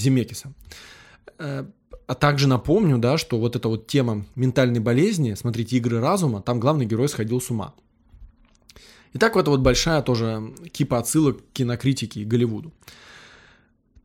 Э, 1.39 1.65
а 2.07 2.15
также 2.15 2.47
напомню, 2.47 2.97
да, 2.97 3.17
что 3.17 3.37
вот 3.37 3.55
эта 3.55 3.67
вот 3.67 3.87
тема 3.87 4.25
ментальной 4.35 4.79
болезни, 4.79 5.33
смотрите, 5.33 5.77
игры 5.77 5.99
разума, 5.99 6.41
там 6.41 6.59
главный 6.59 6.85
герой 6.85 7.09
сходил 7.09 7.41
с 7.41 7.49
ума. 7.49 7.73
Итак, 9.13 9.35
вот 9.35 9.41
это 9.41 9.51
вот 9.51 9.59
большая 9.61 10.01
тоже 10.01 10.53
кипа 10.71 10.99
отсылок 10.99 11.39
к 11.39 11.53
кинокритике 11.53 12.23
Голливуду. 12.23 12.71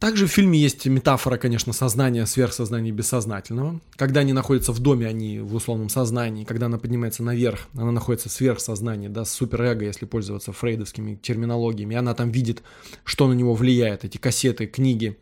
Также 0.03 0.27
в 0.27 0.33
фильме 0.33 0.59
есть 0.59 0.85
метафора, 0.87 1.37
конечно, 1.37 1.73
сознания, 1.73 2.27
сверхсознания 2.27 2.91
бессознательного. 2.91 3.81
Когда 3.95 4.19
они 4.19 4.33
находятся 4.33 4.73
в 4.73 4.81
доме, 4.81 5.07
они 5.07 5.39
в 5.39 5.55
условном 5.55 5.91
сознании. 5.91 6.43
Когда 6.43 6.67
она 6.67 6.77
поднимается 6.77 7.23
наверх, 7.23 7.69
она 7.77 7.93
находится 7.93 8.29
в 8.29 8.33
сверхсознании, 8.33 9.07
да, 9.07 9.25
суперэго, 9.25 9.85
если 9.85 10.05
пользоваться 10.05 10.51
фрейдовскими 10.51 11.15
терминологиями. 11.15 11.95
И 11.95 11.97
она 11.97 12.15
там 12.15 12.33
видит, 12.33 12.65
что 13.05 13.29
на 13.29 13.35
него 13.35 13.55
влияет, 13.55 14.05
эти 14.05 14.19
кассеты, 14.19 14.67
книги 14.67 15.17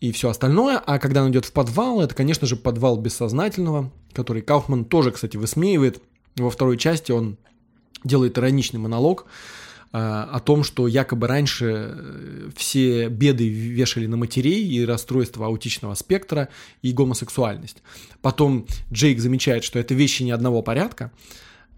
и 0.00 0.12
все 0.12 0.28
остальное. 0.28 0.78
А 0.78 1.00
когда 1.00 1.24
он 1.24 1.32
идет 1.32 1.46
в 1.46 1.50
подвал, 1.50 2.00
это, 2.00 2.14
конечно 2.14 2.46
же, 2.46 2.54
подвал 2.54 2.98
бессознательного, 2.98 3.90
который 4.12 4.42
Кауфман 4.42 4.84
тоже, 4.84 5.10
кстати, 5.10 5.36
высмеивает. 5.36 6.00
Во 6.36 6.50
второй 6.50 6.76
части 6.76 7.10
он 7.10 7.36
делает 8.04 8.38
ироничный 8.38 8.78
монолог 8.78 9.26
о 9.90 10.40
том, 10.40 10.64
что 10.64 10.86
якобы 10.86 11.26
раньше 11.26 11.64
э, 11.66 12.50
все 12.56 13.08
беды 13.08 13.48
вешали 13.48 14.06
на 14.06 14.16
матерей 14.16 14.66
и 14.66 14.84
расстройство 14.84 15.46
аутичного 15.46 15.94
спектра 15.94 16.48
и 16.82 16.92
гомосексуальность. 16.92 17.82
Потом 18.20 18.66
Джейк 18.92 19.18
замечает, 19.18 19.64
что 19.64 19.78
это 19.78 19.94
вещи 19.94 20.24
не 20.24 20.30
одного 20.30 20.62
порядка, 20.62 21.10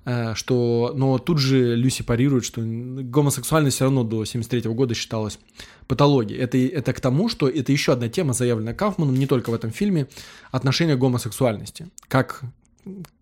Э, 0.05 0.35
что, 0.35 0.93
но 0.97 1.19
тут 1.19 1.39
же 1.39 1.77
Люси 1.77 2.03
парирует, 2.03 2.45
что 2.45 2.63
гомосексуальность 2.65 3.77
все 3.77 3.85
равно 3.85 4.03
до 4.03 4.25
73 4.25 4.63
года 4.73 4.95
считалась 4.95 5.39
патологией. 5.87 6.41
Это, 6.41 6.57
это 6.59 6.93
к 6.93 7.01
тому, 7.01 7.29
что 7.29 7.49
это 7.49 7.71
еще 7.71 7.93
одна 7.93 8.09
тема, 8.09 8.33
заявленная 8.33 8.75
Кафманом, 8.75 9.15
не 9.15 9.27
только 9.27 9.51
в 9.51 9.55
этом 9.55 9.71
фильме, 9.71 10.09
отношение 10.51 10.97
к 10.97 10.99
гомосексуальности, 10.99 11.89
как, 12.09 12.43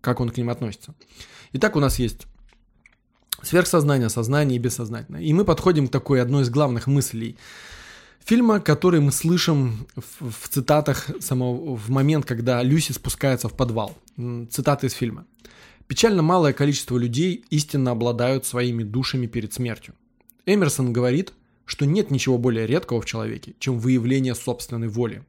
как 0.01 0.21
он 0.21 0.29
к 0.29 0.37
ним 0.37 0.49
относится. 0.49 0.95
Итак, 1.53 1.75
у 1.75 1.79
нас 1.79 1.99
есть 1.99 2.27
сверхсознание, 3.43 4.09
сознание 4.09 4.57
и 4.57 4.59
бессознательное. 4.59 5.21
И 5.21 5.33
мы 5.33 5.45
подходим 5.45 5.87
к 5.87 5.91
такой 5.91 6.21
одной 6.21 6.43
из 6.43 6.49
главных 6.49 6.87
мыслей 6.87 7.37
фильма, 8.23 8.59
который 8.59 8.99
мы 8.99 9.11
слышим 9.11 9.87
в, 9.95 10.29
в 10.29 10.49
цитатах 10.49 11.09
самого, 11.19 11.75
в 11.75 11.89
момент, 11.89 12.25
когда 12.25 12.61
Люси 12.63 12.91
спускается 12.91 13.49
в 13.49 13.53
подвал. 13.53 13.97
Цитаты 14.51 14.87
из 14.87 14.93
фильма. 14.93 15.25
Печально 15.87 16.21
малое 16.21 16.53
количество 16.53 16.97
людей 16.97 17.43
истинно 17.49 17.91
обладают 17.91 18.45
своими 18.45 18.83
душами 18.83 19.25
перед 19.25 19.53
смертью. 19.53 19.95
Эмерсон 20.45 20.93
говорит, 20.93 21.33
что 21.65 21.85
нет 21.85 22.11
ничего 22.11 22.37
более 22.37 22.67
редкого 22.67 23.01
в 23.01 23.05
человеке, 23.05 23.55
чем 23.59 23.79
выявление 23.79 24.35
собственной 24.35 24.87
воли. 24.87 25.23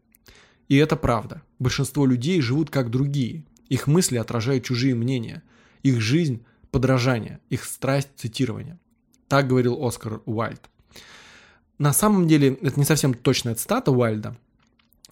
И 0.69 0.77
это 0.77 0.97
правда. 0.97 1.43
Большинство 1.59 2.07
людей 2.07 2.41
живут 2.41 2.71
как 2.71 2.91
другие. 2.91 3.45
Их 3.69 3.87
мысли 3.87 4.19
отражают 4.19 4.65
чужие 4.65 4.95
мнения. 4.95 5.43
Их 5.83 6.01
жизнь– 6.01 6.45
подражание, 6.71 7.41
их 7.49 7.65
страсть– 7.65 8.09
цитирование. 8.17 8.79
Так 9.29 9.49
говорил 9.49 9.85
Оскар 9.85 10.23
Уайльд. 10.27 10.61
На 11.79 11.93
самом 11.93 12.29
деле, 12.29 12.55
это 12.63 12.79
не 12.79 12.85
совсем 12.85 13.15
точная 13.15 13.55
цитата 13.55 13.91
Уайльда. 13.91 14.37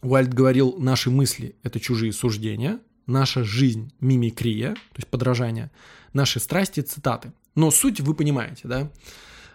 Уайльд 0.02 0.32
говорил, 0.32 0.76
наши 0.78 1.10
мысли– 1.10 1.56
это 1.62 1.80
чужие 1.80 2.12
суждения, 2.12 2.78
наша 3.06 3.42
жизнь– 3.44 3.92
мимикрия, 4.00 4.74
то 4.74 4.96
есть 4.96 5.08
подражание, 5.08 5.70
наши 6.12 6.40
страсти– 6.40 6.80
цитаты. 6.82 7.32
Но 7.54 7.70
суть 7.70 8.00
вы 8.00 8.14
понимаете, 8.14 8.68
да? 8.68 8.90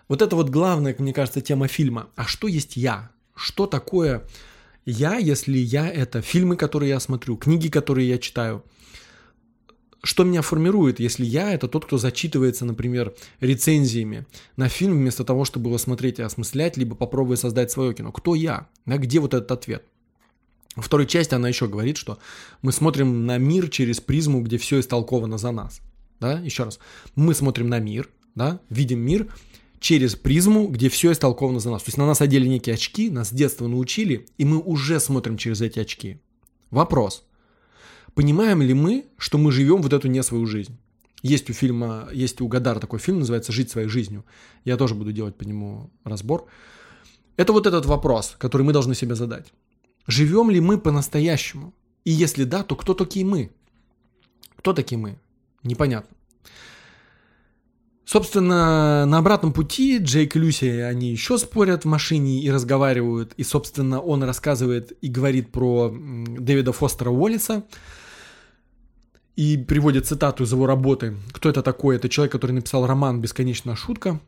Вот 0.08 0.22
это 0.22 0.36
вот 0.36 0.50
главная, 0.50 0.96
мне 0.98 1.13
кажется, 1.13 1.39
тема 1.42 1.68
фильма. 1.68 2.10
А 2.16 2.26
что 2.26 2.48
есть 2.48 2.76
я? 2.76 3.12
Что 3.36 3.68
такое 3.68 4.24
я, 4.86 5.16
если 5.16 5.58
я– 5.58 5.89
это 5.89 6.22
фильмы, 6.22 6.58
которые 6.58 6.89
я 6.89 7.00
смотрю, 7.00 7.38
книги, 7.38 7.70
которые 7.70 8.10
я 8.10 8.18
читаю? 8.18 8.63
Что 10.06 10.26
меня 10.26 10.42
формирует, 10.42 11.00
если 11.00 11.24
я– 11.24 11.54
это 11.54 11.70
тот, 11.70 11.86
кто 11.86 11.98
зачитывается, 11.98 12.66
например, 12.66 13.13
рецензиями 13.39 14.26
на 14.58 14.68
фильм, 14.68 14.98
вместо 14.98 15.24
того, 15.24 15.46
чтобы 15.46 15.70
его 15.70 15.78
смотреть 15.78 16.20
и 16.20 16.24
осмыслять, 16.24 16.76
либо 16.76 16.94
попробуя 16.94 17.38
создать 17.38 17.72
свое 17.72 17.94
кино? 17.94 18.12
Кто 18.12 18.36
я? 18.36 18.68
Да, 18.86 18.98
где 18.98 19.22
вот 19.22 19.34
этот 19.34 19.50
ответ? 19.52 19.86
Во 20.76 20.82
второй 20.82 21.08
части 21.08 21.34
она 21.36 21.48
еще 21.48 21.70
говорит, 21.70 21.96
что 21.96 22.18
мы 22.62 22.74
смотрим 22.74 23.26
на 23.26 23.38
мир 23.38 23.70
через 23.70 24.02
призму, 24.02 24.42
где 24.42 24.58
все 24.58 24.82
истолковано 24.82 25.38
за 25.38 25.52
нас. 25.52 25.80
Да? 26.20 26.38
Еще 26.39 26.63
раз. 26.63 26.80
Мы 27.16 27.34
смотрим 27.34 27.70
на 27.70 27.80
мир, 27.80 28.10
да? 28.36 28.60
видим 28.70 29.00
мир 29.00 29.34
через 29.80 30.16
призму, 30.16 30.68
где 30.68 30.89
все 30.89 31.13
истолковано 31.13 31.62
за 31.62 31.72
нас. 31.72 31.84
То 31.84 31.89
есть 31.89 31.98
на 31.98 32.06
нас 32.06 32.20
одели 32.20 32.48
некие 32.48 32.74
очки, 32.74 33.10
нас 33.10 33.30
с 33.30 33.32
детства 33.32 33.68
научили, 33.68 34.26
и 34.38 34.44
мы 34.44 34.60
уже 34.60 35.00
смотрим 35.00 35.38
через 35.38 35.62
эти 35.62 35.80
очки. 35.80 36.20
Вопрос. 36.72 37.24
Понимаем 38.15 38.62
ли 38.62 38.73
мы, 38.73 39.06
что 39.17 39.38
мы 39.38 39.52
живем 39.52 39.82
вот 39.82 39.93
эту 39.93 40.08
не 40.08 40.21
свою 40.23 40.45
жизнь? 40.45 40.78
Есть 41.23 41.49
у 41.49 41.54
фильма, 41.54 42.10
есть 42.13 42.41
у 42.41 42.47
Гадара 42.47 42.80
такой 42.80 42.99
фильм, 42.99 43.19
называется 43.19 43.52
«Жить 43.52 43.71
своей 43.71 43.88
жизнью». 43.88 44.26
Я 44.65 44.78
тоже 44.78 44.93
буду 44.93 45.12
делать 45.12 45.36
по 45.36 45.43
нему 45.43 45.89
разбор. 46.04 46.45
Это 47.38 47.54
вот 47.54 47.65
этот 47.65 47.86
вопрос, 47.86 48.36
который 48.38 48.63
мы 48.63 48.73
должны 48.73 48.93
себе 48.93 49.15
задать. 49.15 49.54
Живем 50.06 50.52
ли 50.52 50.60
мы 50.60 50.78
по-настоящему? 50.78 51.73
И 52.04 52.12
если 52.12 52.43
да, 52.43 52.63
то 52.63 52.76
кто 52.76 52.93
такие 52.93 53.26
мы? 53.26 53.52
Кто 54.58 54.73
такие 54.73 54.97
мы? 54.99 55.17
Непонятно. 55.63 56.15
Собственно, 58.06 59.06
на 59.06 59.17
обратном 59.17 59.54
пути 59.54 59.97
Джейк 59.97 60.36
и 60.36 60.39
Люси, 60.39 60.65
они 60.65 61.10
еще 61.10 61.38
спорят 61.38 61.86
в 61.86 61.88
машине 61.88 62.43
и 62.43 62.52
разговаривают. 62.52 63.34
И, 63.38 63.43
собственно, 63.43 64.02
он 64.02 64.23
рассказывает 64.23 64.91
и 65.02 65.08
говорит 65.08 65.52
про 65.52 65.89
Дэвида 65.89 66.73
Фостера 66.73 67.10
Уоллиса. 67.10 67.63
И 69.36 69.58
приводит 69.58 70.06
цитату 70.06 70.43
из 70.43 70.52
его 70.52 70.67
работы. 70.67 71.17
Кто 71.32 71.50
это 71.50 71.63
такой? 71.63 71.96
Это 71.96 72.08
человек, 72.10 72.32
который 72.32 72.52
написал 72.52 72.86
роман 72.86 73.19
«Бесконечная 73.19 73.76
шутка» 73.76 74.19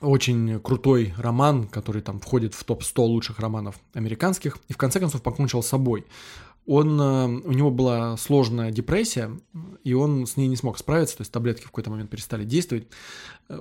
очень 0.00 0.60
крутой 0.60 1.14
роман, 1.16 1.66
который 1.66 2.02
там 2.02 2.20
входит 2.20 2.54
в 2.54 2.64
топ-100 2.64 3.02
лучших 3.02 3.38
романов 3.38 3.76
американских, 3.94 4.58
и 4.68 4.72
в 4.72 4.76
конце 4.76 5.00
концов 5.00 5.22
покончил 5.22 5.62
с 5.62 5.68
собой. 5.68 6.04
Он, 6.66 7.00
э, 7.00 7.26
у 7.26 7.52
него 7.52 7.70
была 7.70 8.16
сложная 8.16 8.72
депрессия, 8.72 9.30
и 9.84 9.94
он 9.94 10.26
с 10.26 10.36
ней 10.36 10.48
не 10.48 10.56
смог 10.56 10.78
справиться, 10.78 11.16
то 11.16 11.20
есть 11.22 11.32
таблетки 11.32 11.62
в 11.62 11.66
какой-то 11.66 11.90
момент 11.90 12.10
перестали 12.10 12.44
действовать. 12.44 12.88
Э, 13.48 13.58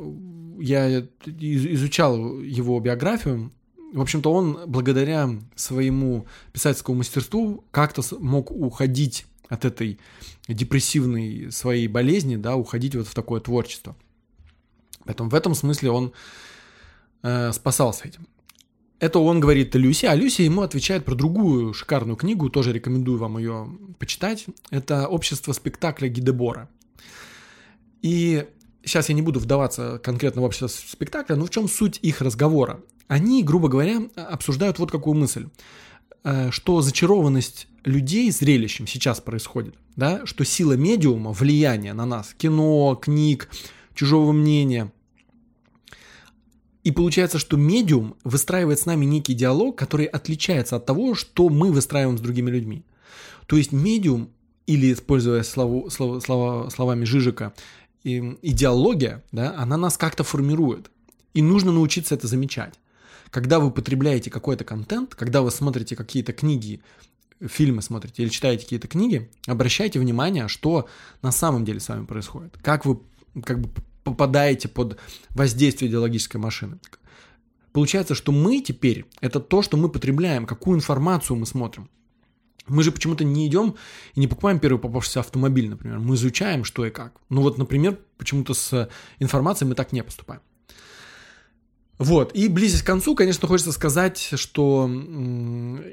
я 0.60 1.08
изучал 1.25 2.39
его 2.39 2.80
биографию, 2.80 3.51
в 3.93 4.01
общем-то, 4.01 4.34
он 4.34 4.60
благодаря 4.67 5.30
своему 5.56 6.25
писательскому 6.51 6.97
мастерству 6.97 7.63
как-то 7.71 8.01
мог 8.19 8.51
уходить 8.51 9.25
от 9.49 9.65
этой 9.65 9.99
депрессивной 10.47 11.51
своей 11.51 11.88
болезни, 11.88 12.36
да, 12.36 12.55
уходить 12.55 12.95
вот 12.95 13.08
в 13.08 13.13
такое 13.13 13.41
творчество. 13.41 13.95
Поэтому 15.05 15.29
в 15.29 15.36
этом 15.36 15.55
смысле 15.55 15.91
он 15.91 16.13
э, 17.23 17.51
спасался 17.51 18.08
этим. 18.08 18.27
Это 18.99 19.19
он 19.19 19.39
говорит 19.39 19.75
Люси, 19.75 20.05
а 20.05 20.15
Люси 20.15 20.43
ему 20.43 20.62
отвечает 20.62 21.05
про 21.05 21.15
другую 21.15 21.73
шикарную 21.73 22.15
книгу, 22.15 22.49
тоже 22.49 22.71
рекомендую 22.71 23.19
вам 23.19 23.38
ее 23.38 23.69
почитать. 23.99 24.45
Это 24.71 25.08
«Общество 25.08 25.51
спектакля 25.51 26.08
Гидебора». 26.08 26.69
И 28.01 28.47
сейчас 28.84 29.10
я 29.10 29.15
не 29.15 29.21
буду 29.21 29.39
вдаваться 29.39 29.99
конкретно 29.99 30.41
в 30.41 30.45
общество 30.45 30.67
спектакля, 30.67 31.36
но 31.36 31.45
в 31.45 31.49
чем 31.49 31.67
суть 31.67 31.99
их 32.01 32.21
разговора? 32.21 32.81
Они, 33.08 33.43
грубо 33.43 33.67
говоря, 33.67 34.01
обсуждают 34.15 34.79
вот 34.79 34.91
какую 34.91 35.15
мысль, 35.15 35.47
что 36.49 36.81
зачарованность 36.81 37.67
людей 37.83 38.31
зрелищем 38.31 38.88
сейчас 38.88 39.21
происходит, 39.21 39.75
да, 39.95 40.25
что 40.25 40.43
сила 40.43 40.73
медиума, 40.73 41.31
влияние 41.31 41.93
на 41.93 42.05
нас, 42.05 42.33
кино, 42.35 42.95
книг, 42.95 43.49
чужого 43.93 44.31
мнения. 44.31 44.91
И 46.83 46.91
получается, 46.91 47.39
что 47.39 47.57
медиум 47.57 48.15
выстраивает 48.23 48.79
с 48.79 48.85
нами 48.85 49.05
некий 49.05 49.33
диалог, 49.33 49.77
который 49.77 50.05
отличается 50.05 50.75
от 50.75 50.85
того, 50.85 51.15
что 51.15 51.49
мы 51.49 51.71
выстраиваем 51.71 52.17
с 52.17 52.21
другими 52.21 52.51
людьми. 52.51 52.83
То 53.47 53.57
есть 53.57 53.71
медиум, 53.71 54.29
или 54.67 54.93
используя 54.93 55.43
слову, 55.43 55.89
слово, 55.89 56.19
слова, 56.19 56.69
словами 56.69 57.05
Жижика, 57.05 57.53
идеология, 58.03 59.23
да, 59.31 59.55
она 59.57 59.77
нас 59.77 59.97
как-то 59.97 60.23
формирует. 60.23 60.89
И 61.33 61.41
нужно 61.41 61.71
научиться 61.71 62.15
это 62.15 62.27
замечать. 62.27 62.73
Когда 63.29 63.59
вы 63.59 63.71
потребляете 63.71 64.29
какой-то 64.29 64.63
контент, 64.63 65.15
когда 65.15 65.41
вы 65.41 65.51
смотрите 65.51 65.95
какие-то 65.95 66.33
книги, 66.33 66.81
фильмы 67.45 67.81
смотрите 67.81 68.23
или 68.23 68.29
читаете 68.29 68.63
какие-то 68.63 68.88
книги, 68.88 69.29
обращайте 69.45 69.99
внимание, 69.99 70.47
что 70.47 70.88
на 71.21 71.31
самом 71.31 71.65
деле 71.65 71.79
с 71.79 71.89
вами 71.89 72.05
происходит. 72.05 72.57
Как 72.61 72.85
вы 72.85 72.99
как 73.43 73.59
бы 73.59 73.69
попадаете 74.03 74.69
под 74.69 74.99
воздействие 75.31 75.89
идеологической 75.89 76.39
машины. 76.39 76.79
Получается, 77.73 78.15
что 78.15 78.31
мы 78.31 78.61
теперь, 78.61 79.05
это 79.19 79.39
то, 79.41 79.61
что 79.61 79.75
мы 79.75 79.89
потребляем, 79.89 80.45
какую 80.45 80.77
информацию 80.77 81.35
мы 81.35 81.45
смотрим. 81.45 81.89
Мы 82.67 82.83
же 82.83 82.91
почему-то 82.91 83.23
не 83.23 83.47
идем 83.47 83.75
и 84.13 84.19
не 84.19 84.27
покупаем 84.27 84.59
первый 84.59 84.79
попавшийся 84.79 85.19
автомобиль, 85.19 85.69
например. 85.69 85.99
Мы 85.99 86.15
изучаем, 86.15 86.63
что 86.63 86.85
и 86.85 86.89
как. 86.89 87.19
Ну 87.29 87.41
вот, 87.41 87.57
например, 87.57 87.99
почему-то 88.17 88.53
с 88.53 88.89
информацией 89.19 89.67
мы 89.67 89.75
так 89.75 89.91
не 89.91 90.03
поступаем. 90.03 90.41
Вот, 91.97 92.34
и 92.36 92.47
близясь 92.49 92.81
к 92.81 92.86
концу, 92.86 93.15
конечно, 93.15 93.47
хочется 93.47 93.71
сказать, 93.71 94.31
что 94.36 94.89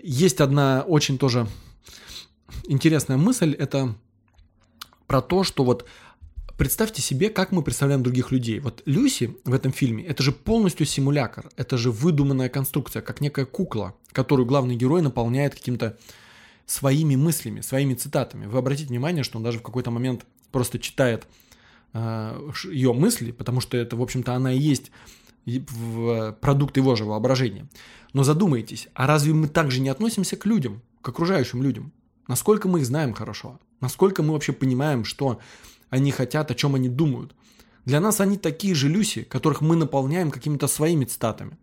есть 0.03 0.41
одна 0.41 0.85
очень 0.87 1.17
тоже 1.17 1.47
интересная 2.65 3.17
мысль, 3.17 3.55
это 3.57 3.95
про 5.07 5.23
то, 5.23 5.45
что 5.45 5.65
вот 5.65 5.87
Представьте 6.63 7.03
себе, 7.03 7.29
как 7.29 7.51
мы 7.51 7.63
представляем 7.63 8.05
других 8.05 8.31
людей. 8.31 8.61
Вот 8.61 8.83
Люси 8.85 9.37
в 9.45 9.53
этом 9.53 9.73
фильме, 9.73 10.05
это 10.05 10.23
же 10.23 10.31
полностью 10.31 10.87
симулятор, 10.87 11.51
это 11.57 11.77
же 11.77 11.91
выдуманная 11.91 12.49
конструкция, 12.49 13.03
как 13.03 13.21
некая 13.21 13.47
кукла, 13.47 13.97
которую 14.13 14.47
главный 14.47 14.77
герой 14.77 15.03
наполняет 15.03 15.55
каким-то 15.55 15.99
своими 16.67 17.17
мыслями, 17.17 17.63
своими 17.63 17.95
цитатами. 17.95 18.47
Вы 18.47 18.59
обратите 18.59 18.91
внимание, 18.91 19.25
что 19.25 19.39
он 19.39 19.45
даже 19.45 19.59
в 19.59 19.63
какой-то 19.63 19.91
момент 19.91 20.25
просто 20.53 20.79
читает 20.79 21.27
э, 21.95 22.51
ее 22.71 22.93
мысли, 22.93 23.33
потому 23.33 23.61
что 23.61 23.77
это, 23.77 23.97
в 23.97 24.03
общем-то, 24.03 24.33
она 24.35 24.53
и 24.53 24.59
есть 24.59 24.93
продукт 26.41 26.77
его 26.77 26.97
же 26.97 27.05
воображения. 27.05 27.67
Но 28.13 28.25
задумайтесь, 28.25 28.89
а 28.95 29.07
разве 29.07 29.33
мы 29.33 29.49
также 29.49 29.81
не 29.81 29.89
относимся 29.89 30.37
к 30.37 30.47
людям, 30.47 30.83
к 31.01 31.09
окружающим 31.09 31.63
людям? 31.63 31.93
Насколько 32.29 32.69
мы 32.69 32.81
их 32.81 32.87
знаем 32.87 33.15
хорошо? 33.15 33.59
Насколько 33.81 34.23
мы 34.23 34.33
вообще 34.33 34.53
понимаем, 34.53 35.05
что 35.05 35.41
они 35.91 36.11
хотят, 36.13 36.51
о 36.51 36.55
чем 36.55 36.75
они 36.75 36.89
думают. 36.89 37.35
Для 37.85 38.01
нас 38.01 38.21
они 38.21 38.39
такие 38.39 38.75
же 38.75 38.89
Люси, 38.89 39.25
которых 39.25 39.61
мы 39.61 39.77
наполняем 39.77 40.31
какими-то 40.31 40.69
своими 40.69 41.05
цитатами. 41.05 41.59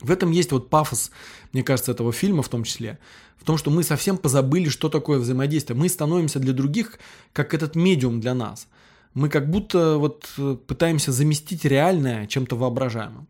В 0.00 0.10
этом 0.10 0.30
есть 0.30 0.52
вот 0.52 0.70
пафос, 0.70 1.10
мне 1.52 1.62
кажется, 1.62 1.92
этого 1.92 2.12
фильма 2.12 2.42
в 2.42 2.48
том 2.48 2.64
числе. 2.64 2.98
В 3.36 3.44
том, 3.44 3.56
что 3.56 3.70
мы 3.70 3.82
совсем 3.82 4.16
позабыли, 4.16 4.68
что 4.68 4.88
такое 4.88 5.18
взаимодействие. 5.18 5.76
Мы 5.76 5.88
становимся 5.88 6.38
для 6.38 6.52
других, 6.52 6.98
как 7.32 7.54
этот 7.54 7.76
медиум 7.76 8.20
для 8.20 8.34
нас. 8.34 8.68
Мы 9.18 9.28
как 9.28 9.50
будто 9.50 9.98
вот 9.98 10.28
э, 10.38 10.56
пытаемся 10.64 11.10
заместить 11.10 11.64
реальное 11.64 12.28
чем-то 12.28 12.54
воображаемым. 12.54 13.26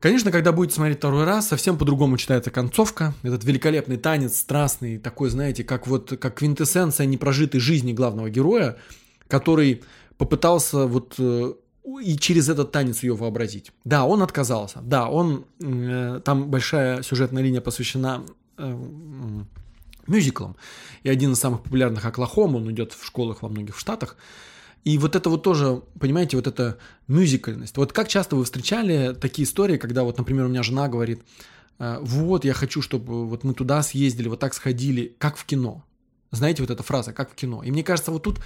Конечно, 0.00 0.32
когда 0.32 0.50
будете 0.50 0.74
смотреть 0.74 0.98
второй 0.98 1.22
раз, 1.22 1.46
совсем 1.46 1.78
по-другому 1.78 2.16
читается 2.16 2.50
концовка. 2.50 3.14
Этот 3.22 3.44
великолепный 3.44 3.96
танец, 3.96 4.36
страстный, 4.36 4.98
такой, 4.98 5.30
знаете, 5.30 5.62
как 5.62 5.86
вот 5.86 6.18
как 6.20 6.34
квинтэссенция 6.34 7.06
непрожитой 7.06 7.60
жизни 7.60 7.92
главного 7.92 8.28
героя, 8.28 8.76
который 9.28 9.84
попытался 10.18 10.86
вот 10.86 11.14
э, 11.18 11.52
и 12.02 12.18
через 12.18 12.48
этот 12.48 12.72
танец 12.72 13.04
ее 13.04 13.14
вообразить. 13.14 13.70
Да, 13.84 14.04
он 14.04 14.20
отказался. 14.20 14.80
Да, 14.82 15.08
он 15.08 15.44
э, 15.62 16.20
там 16.24 16.50
большая 16.50 17.02
сюжетная 17.02 17.44
линия 17.44 17.60
посвящена 17.60 18.24
э, 18.58 18.84
мюзиклам. 20.08 20.56
И 21.04 21.08
один 21.08 21.34
из 21.34 21.38
самых 21.38 21.62
популярных 21.62 22.04
Оклахома, 22.04 22.56
он 22.56 22.68
идет 22.72 22.94
в 22.94 23.06
школах 23.06 23.42
во 23.42 23.48
многих 23.48 23.78
штатах. 23.78 24.16
И 24.86 24.98
вот 24.98 25.16
это 25.16 25.28
вот 25.30 25.42
тоже, 25.42 25.82
понимаете, 25.98 26.36
вот 26.36 26.46
эта 26.46 26.78
мюзикальность. 27.08 27.76
Вот 27.76 27.92
как 27.92 28.06
часто 28.06 28.36
вы 28.36 28.44
встречали 28.44 29.16
такие 29.20 29.44
истории, 29.44 29.78
когда 29.78 30.04
вот, 30.04 30.16
например, 30.16 30.44
у 30.44 30.48
меня 30.48 30.62
жена 30.62 30.86
говорит, 30.86 31.22
«Э, 31.80 31.98
вот, 32.00 32.44
я 32.44 32.54
хочу, 32.54 32.82
чтобы 32.82 33.26
вот 33.26 33.42
мы 33.42 33.52
туда 33.52 33.82
съездили, 33.82 34.28
вот 34.28 34.38
так 34.38 34.54
сходили, 34.54 35.16
как 35.18 35.38
в 35.38 35.44
кино. 35.44 35.84
Знаете, 36.30 36.62
вот 36.62 36.70
эта 36.70 36.84
фраза, 36.84 37.12
как 37.12 37.32
в 37.32 37.34
кино. 37.34 37.64
И 37.64 37.72
мне 37.72 37.82
кажется, 37.82 38.12
вот 38.12 38.22
тут 38.22 38.38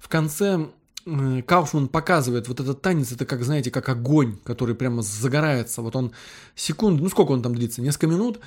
в 0.00 0.08
конце 0.08 0.66
Кауфман 1.04 1.86
показывает 1.86 2.48
вот 2.48 2.58
этот 2.58 2.82
танец, 2.82 3.12
это 3.12 3.24
как, 3.24 3.44
знаете, 3.44 3.70
как 3.70 3.88
огонь, 3.88 4.38
который 4.42 4.74
прямо 4.74 5.02
загорается. 5.02 5.82
Вот 5.82 5.94
он 5.94 6.10
секунду, 6.56 7.04
ну 7.04 7.08
сколько 7.10 7.30
он 7.30 7.42
там 7.42 7.54
длится, 7.54 7.80
несколько 7.80 8.08
минут, 8.08 8.40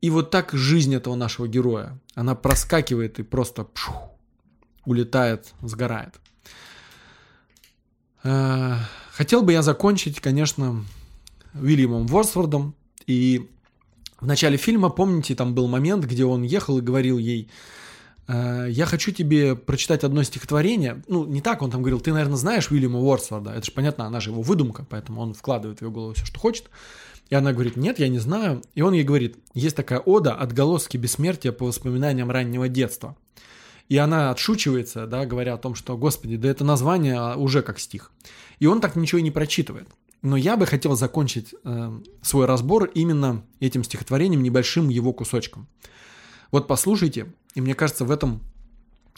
и 0.00 0.08
вот 0.08 0.30
так 0.30 0.52
жизнь 0.54 0.94
этого 0.94 1.14
нашего 1.14 1.46
героя, 1.46 2.00
она 2.14 2.34
проскакивает 2.34 3.18
и 3.18 3.22
просто 3.22 3.64
пшух, 3.64 4.12
улетает, 4.86 5.52
сгорает. 5.60 6.14
Хотел 9.12 9.42
бы 9.42 9.52
я 9.52 9.62
закончить, 9.62 10.20
конечно, 10.20 10.84
Уильямом 11.54 12.06
Ворсфордом. 12.06 12.74
И 13.06 13.48
в 14.20 14.26
начале 14.26 14.56
фильма, 14.56 14.90
помните, 14.90 15.34
там 15.34 15.54
был 15.54 15.68
момент, 15.68 16.04
где 16.04 16.24
он 16.24 16.42
ехал 16.42 16.78
и 16.78 16.82
говорил 16.82 17.18
ей, 17.18 17.50
«Э, 18.28 18.66
я 18.68 18.86
хочу 18.86 19.12
тебе 19.12 19.54
прочитать 19.54 20.04
одно 20.04 20.22
стихотворение. 20.22 21.02
Ну, 21.06 21.26
не 21.26 21.40
так 21.40 21.62
он 21.62 21.70
там 21.70 21.82
говорил, 21.82 22.00
ты, 22.00 22.12
наверное, 22.12 22.36
знаешь 22.36 22.70
Уильяма 22.70 22.98
Уорсворда. 22.98 23.52
Это 23.52 23.64
же 23.64 23.72
понятно, 23.72 24.06
она 24.06 24.20
же 24.20 24.30
его 24.30 24.42
выдумка, 24.42 24.84
поэтому 24.88 25.20
он 25.20 25.34
вкладывает 25.34 25.78
в 25.78 25.82
ее 25.82 25.90
голову 25.90 26.14
все, 26.14 26.26
что 26.26 26.38
хочет. 26.38 26.70
И 27.28 27.34
она 27.34 27.52
говорит, 27.52 27.76
нет, 27.76 27.98
я 27.98 28.08
не 28.08 28.18
знаю. 28.18 28.62
И 28.74 28.82
он 28.82 28.94
ей 28.94 29.04
говорит, 29.04 29.36
есть 29.54 29.76
такая 29.76 29.98
ода 29.98 30.34
«Отголоски 30.34 30.96
бессмертия 30.96 31.52
по 31.52 31.66
воспоминаниям 31.66 32.30
раннего 32.30 32.68
детства». 32.68 33.16
И 33.88 33.96
она 33.96 34.30
отшучивается, 34.30 35.06
да, 35.06 35.26
говоря 35.26 35.54
о 35.54 35.58
том, 35.58 35.74
что, 35.74 35.96
господи, 35.96 36.36
да 36.36 36.48
это 36.48 36.64
название 36.64 37.36
уже 37.36 37.62
как 37.62 37.78
стих. 37.78 38.12
И 38.58 38.66
он 38.66 38.80
так 38.80 38.96
ничего 38.96 39.18
и 39.18 39.22
не 39.22 39.30
прочитывает. 39.30 39.88
Но 40.22 40.36
я 40.36 40.56
бы 40.56 40.66
хотел 40.66 40.96
закончить 40.96 41.54
э, 41.62 42.00
свой 42.22 42.46
разбор 42.46 42.86
именно 42.94 43.44
этим 43.60 43.84
стихотворением, 43.84 44.42
небольшим 44.42 44.88
его 44.88 45.12
кусочком. 45.12 45.68
Вот 46.50 46.66
послушайте, 46.66 47.32
и 47.54 47.60
мне 47.60 47.74
кажется, 47.74 48.04
в 48.04 48.10
этом 48.10 48.42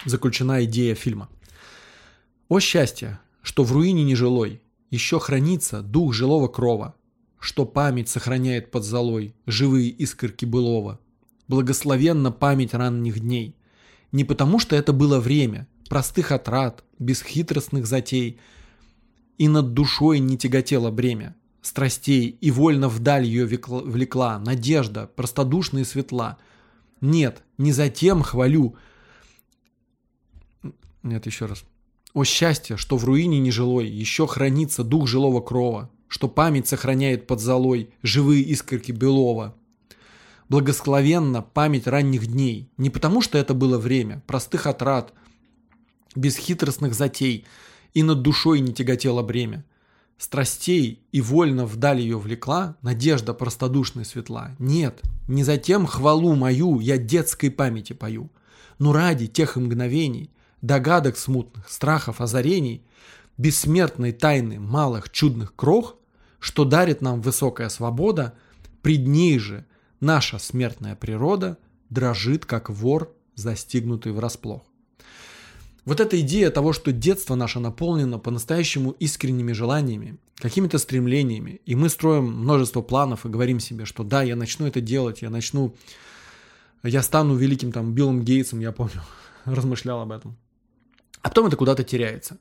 заключена 0.04 0.64
идея 0.64 0.94
фильма. 0.94 1.28
«О 2.48 2.60
счастье, 2.60 3.20
что 3.42 3.64
в 3.64 3.72
руине 3.72 4.04
нежилой 4.04 4.60
еще 4.90 5.18
хранится 5.18 5.82
дух 5.82 6.12
жилого 6.12 6.48
крова, 6.48 6.94
что 7.38 7.64
память 7.64 8.08
сохраняет 8.08 8.70
под 8.70 8.84
золой 8.84 9.34
живые 9.46 9.90
искорки 9.90 10.44
былого. 10.44 10.98
Благословенна 11.46 12.32
память 12.32 12.74
ранних 12.74 13.20
дней, 13.20 13.54
не 14.12 14.24
потому, 14.24 14.58
что 14.58 14.76
это 14.76 14.92
было 14.92 15.20
время 15.20 15.68
простых 15.88 16.32
отрад, 16.32 16.84
бесхитростных 16.98 17.86
затей, 17.86 18.38
и 19.38 19.48
над 19.48 19.72
душой 19.72 20.18
не 20.18 20.36
тяготело 20.36 20.90
бремя 20.90 21.36
страстей, 21.62 22.28
и 22.40 22.50
вольно 22.50 22.88
вдаль 22.88 23.24
ее 23.24 23.46
влекла 23.46 24.38
надежда, 24.38 25.10
простодушная 25.14 25.82
и 25.82 25.84
светла. 25.84 26.38
Нет, 27.00 27.42
не 27.58 27.72
затем 27.72 28.22
хвалю. 28.22 28.76
Нет, 31.02 31.26
еще 31.26 31.46
раз. 31.46 31.64
О 32.14 32.24
счастье, 32.24 32.76
что 32.76 32.96
в 32.96 33.04
руине 33.04 33.38
нежилой 33.38 33.88
еще 33.88 34.26
хранится 34.26 34.82
дух 34.82 35.06
жилого 35.06 35.40
крова, 35.40 35.90
что 36.08 36.28
память 36.28 36.66
сохраняет 36.66 37.26
под 37.26 37.40
золой 37.40 37.90
живые 38.02 38.42
искорки 38.42 38.92
белого, 38.92 39.54
благословенна 40.48 41.42
память 41.42 41.86
ранних 41.86 42.26
дней, 42.26 42.70
не 42.76 42.90
потому 42.90 43.20
что 43.20 43.38
это 43.38 43.54
было 43.54 43.78
время 43.78 44.22
простых 44.26 44.66
отрад, 44.66 45.12
бесхитростных 46.14 46.94
затей, 46.94 47.46
и 47.94 48.02
над 48.02 48.22
душой 48.22 48.60
не 48.60 48.72
тяготело 48.72 49.22
бремя. 49.22 49.64
Страстей 50.18 51.02
и 51.12 51.20
вольно 51.20 51.64
вдаль 51.64 52.00
ее 52.00 52.18
влекла 52.18 52.76
надежда 52.82 53.34
простодушная 53.34 54.04
светла. 54.04 54.56
Нет, 54.58 55.00
не 55.28 55.44
затем 55.44 55.86
хвалу 55.86 56.34
мою 56.34 56.80
я 56.80 56.98
детской 56.98 57.50
памяти 57.50 57.92
пою, 57.92 58.30
но 58.78 58.92
ради 58.92 59.26
тех 59.26 59.56
мгновений, 59.56 60.30
догадок 60.60 61.16
смутных, 61.16 61.68
страхов, 61.68 62.20
озарений, 62.20 62.84
бессмертной 63.36 64.12
тайны 64.12 64.58
малых 64.58 65.10
чудных 65.10 65.54
крох, 65.54 65.96
что 66.40 66.64
дарит 66.64 67.00
нам 67.00 67.20
высокая 67.20 67.68
свобода, 67.68 68.34
пред 68.82 69.06
ней 69.06 69.38
же– 69.38 69.66
наша 70.00 70.38
смертная 70.38 70.96
природа 70.96 71.58
дрожит, 71.90 72.44
как 72.44 72.70
вор, 72.70 73.14
застигнутый 73.34 74.12
врасплох. 74.12 74.62
Вот 75.84 76.00
эта 76.00 76.20
идея 76.20 76.50
того, 76.50 76.74
что 76.74 76.92
детство 76.92 77.34
наше 77.34 77.60
наполнено 77.60 78.18
по-настоящему 78.18 78.90
искренними 78.90 79.52
желаниями, 79.52 80.18
какими-то 80.36 80.76
стремлениями, 80.76 81.62
и 81.64 81.74
мы 81.74 81.88
строим 81.88 82.24
множество 82.24 82.82
планов 82.82 83.24
и 83.24 83.30
говорим 83.30 83.58
себе, 83.58 83.86
что 83.86 84.04
да, 84.04 84.22
я 84.22 84.36
начну 84.36 84.66
это 84.66 84.82
делать, 84.82 85.22
я 85.22 85.30
начну, 85.30 85.74
я 86.82 87.02
стану 87.02 87.36
великим 87.36 87.72
там 87.72 87.94
Биллом 87.94 88.22
Гейтсом, 88.22 88.60
я 88.60 88.70
помню, 88.70 89.00
размышлял 89.46 90.02
об 90.02 90.12
этом. 90.12 90.36
А 91.22 91.30
потом 91.30 91.46
это 91.46 91.56
куда-то 91.56 91.84
теряется. 91.84 92.38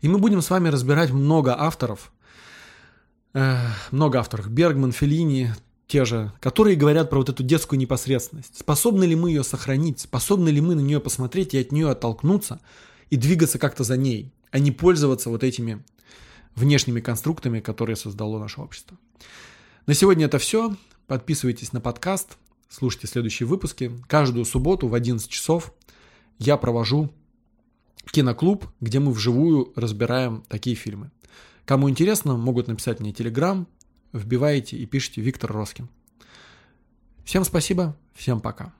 И 0.00 0.08
мы 0.08 0.18
будем 0.18 0.42
с 0.42 0.50
вами 0.50 0.68
разбирать 0.68 1.12
много 1.12 1.54
авторов, 1.56 2.12
э, 3.32 3.58
много 3.92 4.18
авторов, 4.18 4.50
Бергман, 4.50 4.90
Феллини, 4.90 5.52
те 5.88 6.04
же, 6.04 6.32
которые 6.38 6.76
говорят 6.76 7.08
про 7.08 7.18
вот 7.18 7.30
эту 7.30 7.42
детскую 7.42 7.80
непосредственность. 7.80 8.58
Способны 8.58 9.04
ли 9.04 9.16
мы 9.16 9.30
ее 9.30 9.42
сохранить? 9.42 10.00
Способны 10.00 10.50
ли 10.50 10.60
мы 10.60 10.74
на 10.74 10.80
нее 10.80 11.00
посмотреть 11.00 11.54
и 11.54 11.58
от 11.58 11.72
нее 11.72 11.90
оттолкнуться 11.90 12.60
и 13.08 13.16
двигаться 13.16 13.58
как-то 13.58 13.84
за 13.84 13.96
ней, 13.96 14.30
а 14.50 14.58
не 14.58 14.70
пользоваться 14.70 15.30
вот 15.30 15.42
этими 15.42 15.82
внешними 16.54 17.00
конструктами, 17.00 17.60
которые 17.60 17.96
создало 17.96 18.38
наше 18.38 18.60
общество. 18.60 18.98
На 19.86 19.94
сегодня 19.94 20.26
это 20.26 20.38
все. 20.38 20.76
Подписывайтесь 21.06 21.72
на 21.72 21.80
подкаст, 21.80 22.36
слушайте 22.68 23.06
следующие 23.06 23.46
выпуски. 23.46 23.90
Каждую 24.08 24.44
субботу 24.44 24.88
в 24.88 24.94
11 24.94 25.26
часов 25.30 25.72
я 26.38 26.58
провожу 26.58 27.10
киноклуб, 28.12 28.66
где 28.82 28.98
мы 28.98 29.12
вживую 29.12 29.72
разбираем 29.74 30.44
такие 30.48 30.76
фильмы. 30.76 31.10
Кому 31.64 31.88
интересно, 31.88 32.36
могут 32.36 32.68
написать 32.68 33.00
мне 33.00 33.14
телеграм, 33.14 33.66
вбиваете 34.12 34.76
и 34.76 34.86
пишите 34.86 35.20
Виктор 35.20 35.52
Роскин. 35.52 35.88
Всем 37.24 37.44
спасибо, 37.44 37.96
всем 38.14 38.40
пока. 38.40 38.72